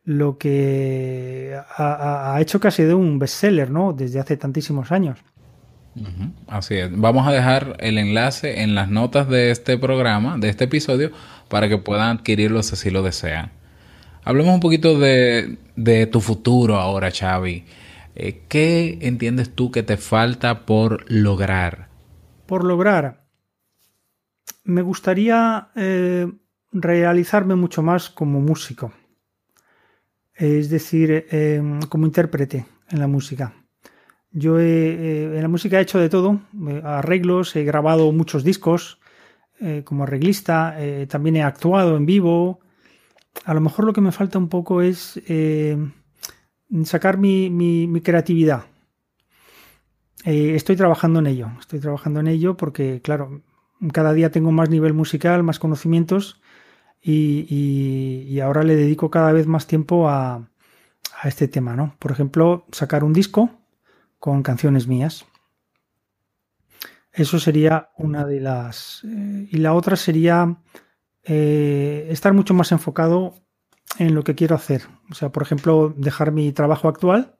lo 0.05 0.39
que 0.39 1.57
ha, 1.77 2.35
ha, 2.35 2.41
hecho 2.41 2.61
ha 2.63 2.71
sido 2.71 2.99
un 2.99 3.19
bestseller, 3.19 3.71
¿no? 3.71 3.93
Desde 3.93 4.21
hace 4.21 4.37
tantísimos 4.37 4.93
años. 4.93 5.19
Así 6.47 6.77
es. 6.77 6.91
Vamos 6.91 7.27
a 7.27 7.33
dejar 7.33 7.77
el 7.81 7.99
enlace 7.99 8.63
en 8.63 8.75
las 8.75 8.89
notas 8.89 9.29
de 9.29 9.51
este 9.51 9.77
programa, 9.79 10.39
de 10.39 10.49
este 10.49 10.65
episodio, 10.65 11.11
para 11.49 11.69
que 11.69 11.79
puedan 11.79 12.17
adquirirlo 12.19 12.63
si 12.63 12.91
lo 12.91 13.03
desean. 13.03 13.53
Hablemos 14.25 14.55
un 14.55 14.61
poquito 14.61 14.99
de, 14.99 16.09
tu 16.11 16.21
futuro 16.21 16.77
ahora, 16.77 17.11
Xavi. 17.11 17.65
Eh, 18.15 18.43
¿Qué 18.49 18.99
entiendes 19.03 19.55
tú 19.55 19.71
que 19.71 19.83
te 19.83 19.97
falta 19.97 20.61
por 20.61 21.05
lograr? 21.11 21.89
Por 22.47 22.65
lograr. 22.65 23.25
Me 24.65 24.83
gustaría 24.83 25.69
eh, 25.75 26.31
realizarme 26.71 27.57
mucho 27.57 27.83
más 27.83 28.11
como 28.11 28.41
músico. 28.41 28.93
Es 30.43 30.71
decir, 30.71 31.27
eh, 31.31 31.63
como 31.89 32.05
intérprete 32.05 32.67
en 32.91 32.99
la 32.99 33.07
música. 33.07 33.55
Yo 34.33 34.59
en 34.59 35.41
la 35.41 35.47
música 35.47 35.79
he 35.79 35.83
hecho 35.83 36.01
de 36.01 36.09
todo, 36.09 36.41
eh, 36.69 36.83
arreglos, 36.85 37.55
he 37.55 37.63
grabado 37.63 38.11
muchos 38.11 38.43
discos 38.43 38.99
eh, 39.61 39.83
como 39.85 40.03
arreglista, 40.03 40.75
eh, 40.79 41.07
también 41.09 41.37
he 41.37 41.45
actuado 41.45 41.97
en 41.97 42.07
vivo. 42.07 42.59
A 43.45 43.55
lo 43.55 43.61
mejor 43.61 43.85
lo 43.85 43.93
que 43.93 44.01
me 44.01 44.11
falta 44.11 44.37
un 44.37 44.49
poco 44.49 44.83
es 44.83 45.21
sacar 46.85 47.19
mi 47.19 48.01
creatividad. 48.03 48.65
estoy 50.25 50.75
trabajando 50.75 51.21
en 51.21 51.29
ello, 51.29 51.53
estoy 51.61 51.79
trabajando 51.79 52.19
en 52.19 52.27
ello 52.27 52.57
porque, 52.57 53.01
claro, 53.01 53.43
cada 53.93 54.13
día 54.13 54.33
tengo 54.33 54.51
más 54.51 54.71
nivel 54.71 54.93
musical, 54.93 55.45
más 55.45 55.61
conocimientos 55.61 56.42
y, 57.03 58.39
ahora 58.41 58.63
le 58.63 58.77
dedico 58.77 59.11
cada 59.11 59.33
vez 59.33 59.47
más 59.47 59.67
tiempo 59.67 60.09
a, 60.09 60.49
a 61.21 61.29
este 61.29 61.49
tema, 61.49 61.75
¿no? 61.75 61.97
Por 61.99 62.13
ejemplo, 62.13 62.67
sacar 62.73 63.05
un 63.05 63.13
disco 63.13 63.51
con 64.19 64.43
canciones 64.43 64.87
mías. 64.87 65.27
Eso 67.13 67.39
sería 67.39 67.91
una 67.99 68.25
de 68.25 68.41
las... 68.41 69.05
Eh, 69.05 69.49
y 69.51 69.59
la 69.59 69.75
otra 69.75 69.97
sería 69.97 70.57
eh, 71.25 72.07
estar 72.11 72.33
mucho 72.33 72.55
más 72.55 72.73
enfocado 72.73 73.35
en 73.99 74.15
lo 74.15 74.25
que 74.25 74.35
quiero 74.35 74.55
hacer. 74.55 74.83
O 75.11 75.15
sea, 75.15 75.31
por 75.31 75.43
ejemplo, 75.43 75.95
dejar 75.97 76.33
mi 76.33 76.53
trabajo 76.53 76.89
actual, 76.89 77.37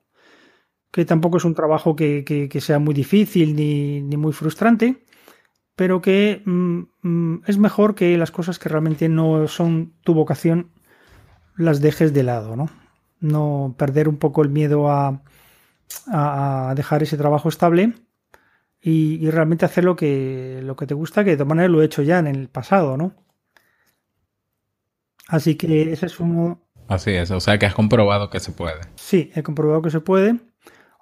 que 0.91 1.05
tampoco 1.05 1.37
es 1.37 1.45
un 1.45 1.55
trabajo 1.55 1.95
que, 1.95 2.49
sea 2.61 2.77
muy 2.77 2.93
difícil 2.93 3.55
ni, 3.55 4.15
muy 4.15 4.31
frustrante, 4.31 5.03
pero 5.75 6.01
que 6.01 6.41
mm, 6.45 6.81
mm, 7.01 7.41
es 7.47 7.57
mejor 7.57 7.95
que 7.95 8.17
las 8.17 8.31
cosas 8.31 8.59
que 8.59 8.69
realmente 8.69 9.09
no 9.09 9.47
son 9.47 9.93
tu 10.03 10.13
vocación 10.13 10.71
las 11.55 11.81
dejes 11.81 12.13
de 12.13 12.23
lado, 12.23 12.55
¿no? 12.55 12.69
No 13.19 13.75
perder 13.77 14.07
un 14.07 14.17
poco 14.17 14.41
el 14.41 14.49
miedo 14.49 14.89
a, 14.89 15.21
a, 16.07 16.73
dejar 16.75 17.03
ese 17.03 17.17
trabajo 17.17 17.49
estable 17.49 17.93
y, 18.81 19.29
realmente 19.29 19.65
hacer 19.65 19.85
lo 19.85 19.95
que, 19.95 20.59
lo 20.63 20.75
que 20.75 20.87
te 20.87 20.93
gusta, 20.93 21.23
que 21.23 21.31
de 21.31 21.37
todas 21.37 21.47
maneras 21.47 21.71
lo 21.71 21.81
he 21.81 21.85
hecho 21.85 22.01
ya 22.01 22.19
en 22.19 22.27
el 22.27 22.49
pasado, 22.49 22.97
¿no? 22.97 23.15
Así 25.27 25.55
que 25.55 25.93
ese 25.93 26.07
es 26.07 26.19
uno... 26.19 26.59
Así 26.89 27.11
es, 27.11 27.31
o 27.31 27.39
sea 27.39 27.57
que 27.57 27.65
has 27.65 27.75
comprobado 27.75 28.29
que 28.29 28.41
se 28.41 28.51
puede. 28.51 28.81
Sí, 28.95 29.31
he 29.35 29.41
comprobado 29.41 29.81
que 29.81 29.89
se 29.89 30.01
puede. 30.01 30.41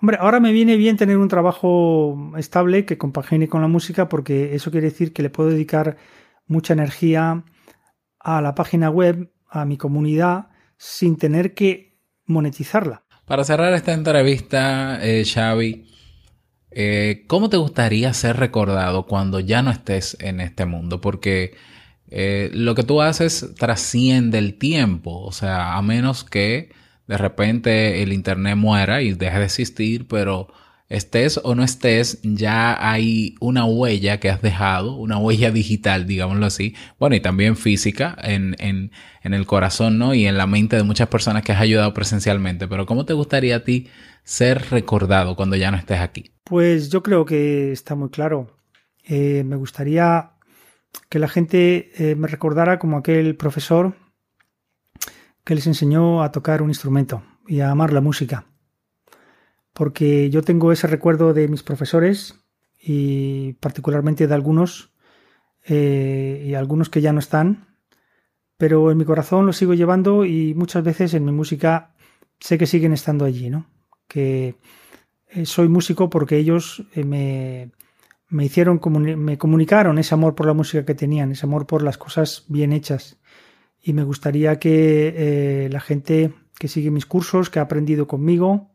Hombre, 0.02 0.18
ahora 0.20 0.40
me 0.40 0.52
viene 0.52 0.78
bien 0.78 0.98
tener 0.98 1.18
un 1.18 1.28
trabajo 1.28 2.34
estable 2.36 2.86
que 2.86 2.98
compagine 2.98 3.48
con 3.48 3.62
la 3.62 3.68
música 3.68 4.10
porque 4.10 4.56
eso 4.56 4.72
quiere 4.72 4.90
decir 4.90 5.14
que 5.14 5.22
le 5.22 5.30
puedo 5.30 5.52
dedicar 5.52 5.98
mucha 6.48 6.74
energía 6.74 7.44
a 8.20 8.42
la 8.42 8.56
página 8.56 8.90
web, 8.90 9.32
a 9.48 9.64
mi 9.66 9.78
comunidad, 9.78 10.48
sin 10.76 11.18
tener 11.18 11.54
que 11.54 12.00
monetizarla. 12.26 13.04
Para 13.26 13.44
cerrar 13.44 13.74
esta 13.76 13.94
entrevista, 13.94 14.98
eh, 15.04 15.24
Xavi, 15.24 15.86
eh, 16.72 17.24
¿cómo 17.28 17.50
te 17.50 17.58
gustaría 17.58 18.12
ser 18.16 18.38
recordado 18.38 19.06
cuando 19.06 19.40
ya 19.40 19.62
no 19.62 19.70
estés 19.70 20.18
en 20.20 20.42
este 20.42 20.66
mundo? 20.66 21.00
Porque 21.00 21.54
eh, 22.08 22.50
lo 22.54 22.74
que 22.74 22.84
tú 22.84 23.04
haces 23.04 23.54
trasciende 23.56 24.40
el 24.40 24.58
tiempo, 24.58 25.22
o 25.22 25.32
sea, 25.32 25.76
a 25.76 25.82
menos 25.84 26.24
que 26.24 26.72
de 27.08 27.18
repente 27.18 28.04
el 28.04 28.14
Internet 28.14 28.56
muera 28.56 29.02
y 29.02 29.14
deje 29.14 29.40
de 29.40 29.46
existir, 29.46 30.08
pero 30.08 30.48
estés 30.92 31.40
o 31.44 31.56
no 31.56 31.64
estés, 31.64 32.20
ya 32.22 32.78
hay 32.92 33.36
una 33.40 33.66
huella 33.66 34.20
que 34.20 34.30
has 34.30 34.42
dejado, 34.42 34.96
una 34.96 35.18
huella 35.18 35.50
digital, 35.50 36.06
digámoslo 36.06 36.46
así, 36.46 36.76
bueno, 37.00 37.16
y 37.16 37.22
también 37.22 37.56
física 37.56 38.18
en, 38.22 38.56
en, 38.60 38.92
en, 39.24 39.34
el 39.34 39.46
corazón, 39.46 39.98
¿no? 39.98 40.14
Y 40.14 40.26
en 40.26 40.38
la 40.38 40.48
mente 40.48 40.76
de 40.76 40.84
muchas 40.84 41.08
personas 41.08 41.44
que 41.44 41.54
has 41.54 41.62
ayudado 41.62 41.94
presencialmente. 41.94 42.68
Pero 42.68 42.86
¿cómo 42.86 43.06
te 43.06 43.14
gustaría 43.14 43.56
a 43.56 43.64
ti 43.64 43.88
ser 44.24 44.70
recordado 44.70 45.38
cuando 45.38 45.56
ya 45.56 45.72
no 45.72 45.78
estés 45.78 46.00
aquí? 46.00 46.32
Pues 46.44 46.90
yo 46.90 47.02
creo 47.02 47.24
que 47.24 47.72
está 47.72 47.96
muy 47.96 48.10
claro. 48.10 48.58
Eh, 49.06 49.44
me 49.46 49.56
gustaría 49.56 50.32
que 51.08 51.20
la 51.20 51.30
gente 51.30 51.92
eh, 51.98 52.16
me 52.16 52.28
recordara 52.28 52.80
como 52.80 52.98
aquel 52.98 53.38
profesor 53.38 53.96
que 55.44 55.56
les 55.56 55.68
enseñó 55.68 56.24
a 56.24 56.32
tocar 56.32 56.62
un 56.62 56.70
instrumento 56.70 57.24
y 57.48 57.62
a 57.62 57.72
amar 57.72 57.94
la 57.94 58.02
música. 58.02 58.46
Porque 59.74 60.30
yo 60.30 60.42
tengo 60.42 60.72
ese 60.72 60.88
recuerdo 60.88 61.34
de 61.34 61.48
mis 61.48 61.64
profesores 61.64 62.36
y 62.80 63.54
particularmente 63.54 64.28
de 64.28 64.34
algunos 64.34 64.92
eh, 65.66 66.44
y 66.46 66.54
algunos 66.56 66.90
que 66.90 67.02
ya 67.02 67.14
no 67.14 67.20
están, 67.20 67.68
pero 68.58 68.92
en 68.92 68.98
mi 68.98 69.06
corazón 69.06 69.46
los 69.46 69.58
sigo 69.58 69.74
llevando 69.74 70.26
y 70.26 70.54
muchas 70.56 70.84
veces 70.84 71.14
en 71.14 71.26
mi 71.26 71.32
música 71.32 71.94
sé 72.40 72.58
que 72.58 72.66
siguen 72.66 72.94
estando 72.94 73.26
allí, 73.26 73.50
¿no? 73.50 73.68
Que 74.08 74.56
eh, 75.30 75.46
soy 75.46 75.68
músico 75.68 76.10
porque 76.10 76.38
ellos 76.38 76.84
eh, 76.94 77.04
me, 77.04 77.72
me 78.28 78.46
hicieron, 78.46 78.82
me 79.18 79.38
comunicaron 79.38 80.00
ese 80.00 80.16
amor 80.16 80.36
por 80.36 80.48
la 80.48 80.54
música 80.54 80.86
que 80.86 80.96
tenían, 80.96 81.32
ese 81.32 81.46
amor 81.46 81.68
por 81.68 81.84
las 81.84 81.98
cosas 81.98 82.46
bien 82.48 82.74
hechas. 82.74 83.18
Y 83.82 83.94
me 83.94 84.04
gustaría 84.04 84.60
que 84.60 85.68
la 85.72 85.80
gente 85.80 86.34
que 86.60 86.68
sigue 86.68 86.92
mis 86.92 87.06
cursos, 87.06 87.50
que 87.50 87.60
ha 87.60 87.64
aprendido 87.64 88.08
conmigo, 88.08 88.72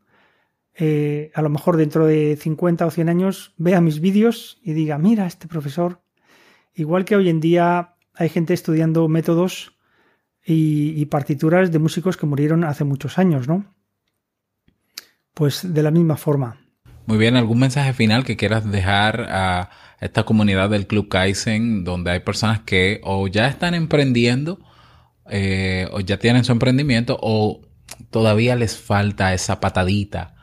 a 0.78 1.42
lo 1.42 1.48
mejor 1.48 1.76
dentro 1.76 2.06
de 2.06 2.36
50 2.36 2.86
o 2.86 2.90
100 2.90 3.08
años 3.08 3.54
vea 3.56 3.80
mis 3.80 4.00
vídeos 4.00 4.58
y 4.62 4.72
diga, 4.72 4.98
mira, 4.98 5.26
este 5.26 5.46
profesor 5.48 6.00
Igual 6.76 7.06
que 7.06 7.16
hoy 7.16 7.30
en 7.30 7.40
día 7.40 7.94
hay 8.14 8.28
gente 8.28 8.52
estudiando 8.52 9.08
métodos 9.08 9.72
y, 10.44 11.04
partituras 11.06 11.72
de 11.72 11.78
músicos 11.80 12.16
que 12.16 12.26
murieron 12.26 12.62
hace 12.64 12.84
muchos 12.84 13.18
años, 13.18 13.48
¿no? 13.48 13.74
Pues 15.34 15.74
de 15.74 15.82
la 15.82 15.90
misma 15.90 16.16
forma. 16.16 16.60
Muy 17.06 17.18
bien, 17.18 17.36
¿algún 17.36 17.58
mensaje 17.58 17.94
final 17.94 18.24
que 18.24 18.36
quieras 18.36 18.70
dejar 18.70 19.26
a 19.30 19.70
esta 20.00 20.24
comunidad 20.24 20.70
del 20.70 20.86
Club 20.86 21.08
Kaizen, 21.08 21.82
donde 21.82 22.10
hay 22.10 22.20
personas 22.20 22.60
que 22.60 23.00
o 23.02 23.26
ya 23.26 23.48
están 23.48 23.74
emprendiendo, 23.74 24.60
eh, 25.30 25.88
o 25.92 26.00
ya 26.00 26.18
tienen 26.18 26.44
su 26.44 26.52
emprendimiento, 26.52 27.18
o 27.20 27.62
todavía 28.10 28.56
les 28.56 28.76
falta 28.76 29.34
esa 29.34 29.60
patadita 29.60 30.34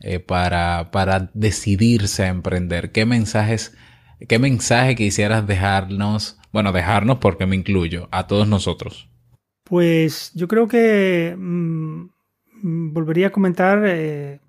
eh, 0.00 0.20
para, 0.20 0.90
para 0.90 1.30
decidirse 1.34 2.24
a 2.24 2.28
emprender? 2.28 2.92
¿Qué 2.92 3.06
mensajes 3.06 3.76
¿Qué 4.28 4.38
mensaje 4.38 4.96
quisieras 4.96 5.46
dejarnos, 5.46 6.38
bueno, 6.52 6.72
dejarnos 6.72 7.18
porque 7.18 7.46
me 7.46 7.56
incluyo, 7.56 8.08
a 8.10 8.26
todos 8.26 8.46
nosotros? 8.46 9.08
Pues 9.64 10.32
yo 10.34 10.46
creo 10.46 10.68
que 10.68 11.34
mm, 11.38 12.92
volvería 12.92 13.28
a 13.28 13.32
comentar 13.32 13.82
eh, 13.86 14.40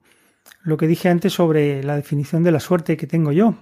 lo 0.64 0.76
que 0.76 0.88
dije 0.88 1.08
antes 1.08 1.34
sobre 1.34 1.84
la 1.84 1.96
definición 1.96 2.44
de 2.44 2.52
la 2.52 2.60
suerte 2.60 2.98
que 2.98 3.08
tengo 3.08 3.32
yo, 3.32 3.56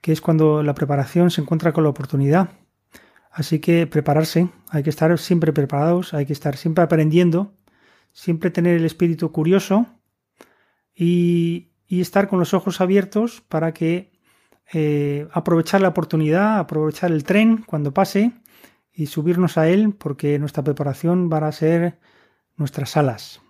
que 0.00 0.12
es 0.12 0.20
cuando 0.20 0.62
la 0.62 0.74
preparación 0.74 1.30
se 1.30 1.40
encuentra 1.40 1.72
con 1.72 1.84
la 1.84 1.90
oportunidad. 1.90 2.50
Así 3.32 3.60
que 3.60 3.86
prepararse, 3.86 4.50
hay 4.68 4.82
que 4.82 4.90
estar 4.90 5.18
siempre 5.18 5.52
preparados, 5.52 6.12
hay 6.12 6.26
que 6.26 6.34
estar 6.34 6.56
siempre 6.56 6.84
aprendiendo, 6.84 7.54
siempre 8.12 8.50
tener 8.50 8.76
el 8.76 8.84
espíritu 8.84 9.32
curioso 9.32 9.86
y, 10.94 11.70
y 11.86 12.00
estar 12.02 12.28
con 12.28 12.38
los 12.38 12.52
ojos 12.52 12.80
abiertos 12.80 13.40
para 13.48 13.72
que 13.72 14.12
eh, 14.72 15.28
aprovechar 15.32 15.82
la 15.82 15.88
oportunidad, 15.88 16.58
aprovechar 16.58 17.12
el 17.12 17.24
tren 17.24 17.58
cuando 17.66 17.92
pase 17.92 18.32
y 18.92 19.06
subirnos 19.06 19.58
a 19.58 19.68
él 19.68 19.94
porque 19.94 20.38
nuestra 20.38 20.62
preparación 20.62 21.30
va 21.30 21.46
a 21.46 21.52
ser 21.52 21.98
nuestras 22.56 22.96
alas. 22.96 23.42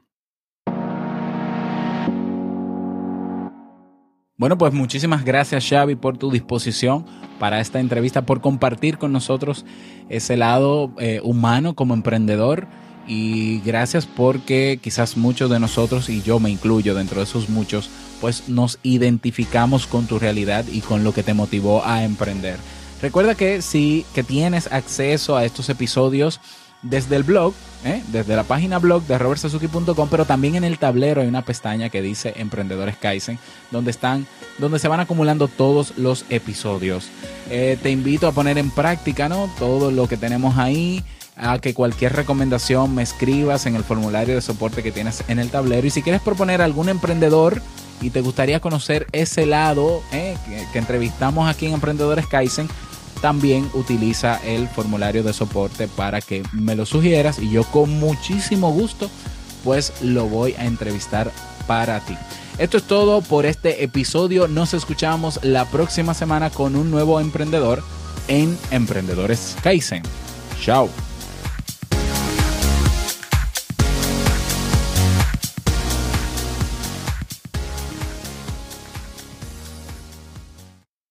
Bueno, 4.42 4.58
pues 4.58 4.72
muchísimas 4.72 5.24
gracias 5.24 5.68
Xavi 5.68 5.94
por 5.94 6.18
tu 6.18 6.32
disposición 6.32 7.06
para 7.38 7.60
esta 7.60 7.78
entrevista, 7.78 8.26
por 8.26 8.40
compartir 8.40 8.98
con 8.98 9.12
nosotros 9.12 9.64
ese 10.08 10.36
lado 10.36 10.90
eh, 10.98 11.20
humano 11.22 11.74
como 11.74 11.94
emprendedor 11.94 12.66
y 13.06 13.60
gracias 13.60 14.04
porque 14.04 14.80
quizás 14.82 15.16
muchos 15.16 15.48
de 15.48 15.60
nosotros, 15.60 16.08
y 16.08 16.22
yo 16.22 16.40
me 16.40 16.50
incluyo 16.50 16.96
dentro 16.96 17.18
de 17.18 17.22
esos 17.22 17.50
muchos, 17.50 17.88
pues 18.20 18.48
nos 18.48 18.80
identificamos 18.82 19.86
con 19.86 20.08
tu 20.08 20.18
realidad 20.18 20.64
y 20.72 20.80
con 20.80 21.04
lo 21.04 21.14
que 21.14 21.22
te 21.22 21.34
motivó 21.34 21.86
a 21.86 22.02
emprender. 22.02 22.56
Recuerda 23.00 23.36
que 23.36 23.62
si 23.62 24.04
que 24.12 24.24
tienes 24.24 24.66
acceso 24.72 25.36
a 25.36 25.44
estos 25.44 25.68
episodios 25.68 26.40
desde 26.82 27.16
el 27.16 27.22
blog, 27.22 27.54
¿eh? 27.84 28.02
desde 28.08 28.36
la 28.36 28.44
página 28.44 28.78
blog 28.78 29.04
de 29.04 29.18
robertsazuki.com, 29.18 30.08
pero 30.10 30.24
también 30.24 30.56
en 30.56 30.64
el 30.64 30.78
tablero 30.78 31.20
hay 31.20 31.28
una 31.28 31.44
pestaña 31.44 31.88
que 31.88 32.02
dice 32.02 32.34
Emprendedores 32.36 32.96
Kaizen, 32.96 33.38
donde 33.70 33.90
están, 33.90 34.26
donde 34.58 34.78
se 34.78 34.88
van 34.88 35.00
acumulando 35.00 35.48
todos 35.48 35.96
los 35.96 36.24
episodios. 36.28 37.08
Eh, 37.50 37.78
te 37.82 37.90
invito 37.90 38.26
a 38.26 38.32
poner 38.32 38.58
en 38.58 38.70
práctica, 38.70 39.28
¿no? 39.28 39.48
Todo 39.58 39.90
lo 39.90 40.08
que 40.08 40.16
tenemos 40.16 40.58
ahí 40.58 41.04
a 41.36 41.58
que 41.58 41.74
cualquier 41.74 42.14
recomendación 42.14 42.94
me 42.94 43.02
escribas 43.02 43.66
en 43.66 43.74
el 43.74 43.84
formulario 43.84 44.34
de 44.34 44.42
soporte 44.42 44.82
que 44.82 44.92
tienes 44.92 45.24
en 45.28 45.38
el 45.38 45.50
tablero. 45.50 45.86
Y 45.86 45.90
si 45.90 46.02
quieres 46.02 46.20
proponer 46.20 46.60
algún 46.60 46.88
emprendedor 46.88 47.62
y 48.00 48.10
te 48.10 48.20
gustaría 48.20 48.60
conocer 48.60 49.06
ese 49.12 49.46
lado 49.46 50.02
eh, 50.12 50.36
que, 50.72 50.78
entrevistamos 50.78 51.48
aquí 51.48 51.66
en 51.66 51.74
Emprendedores 51.74 52.26
Kaizen, 52.26 52.68
también 53.22 53.70
utiliza 53.72 54.36
el 54.44 54.68
formulario 54.68 55.22
de 55.22 55.32
soporte 55.32 55.88
para 55.88 56.20
que 56.20 56.42
me 56.52 56.74
lo 56.74 56.84
sugieras 56.84 57.38
y 57.38 57.50
yo 57.50 57.62
con 57.64 57.88
muchísimo 57.98 58.70
gusto 58.72 59.08
pues 59.64 59.92
lo 60.02 60.26
voy 60.26 60.54
a 60.58 60.66
entrevistar 60.66 61.30
para 61.66 62.00
ti. 62.00 62.16
Esto 62.58 62.76
es 62.76 62.82
todo 62.82 63.22
por 63.22 63.46
este 63.46 63.84
episodio. 63.84 64.48
Nos 64.48 64.74
escuchamos 64.74 65.38
la 65.44 65.64
próxima 65.66 66.14
semana 66.14 66.50
con 66.50 66.76
un 66.76 66.90
nuevo 66.90 67.20
emprendedor 67.20 67.82
en 68.28 68.58
Emprendedores 68.70 69.56
Kaizen. 69.62 70.02
Chao. 70.60 70.90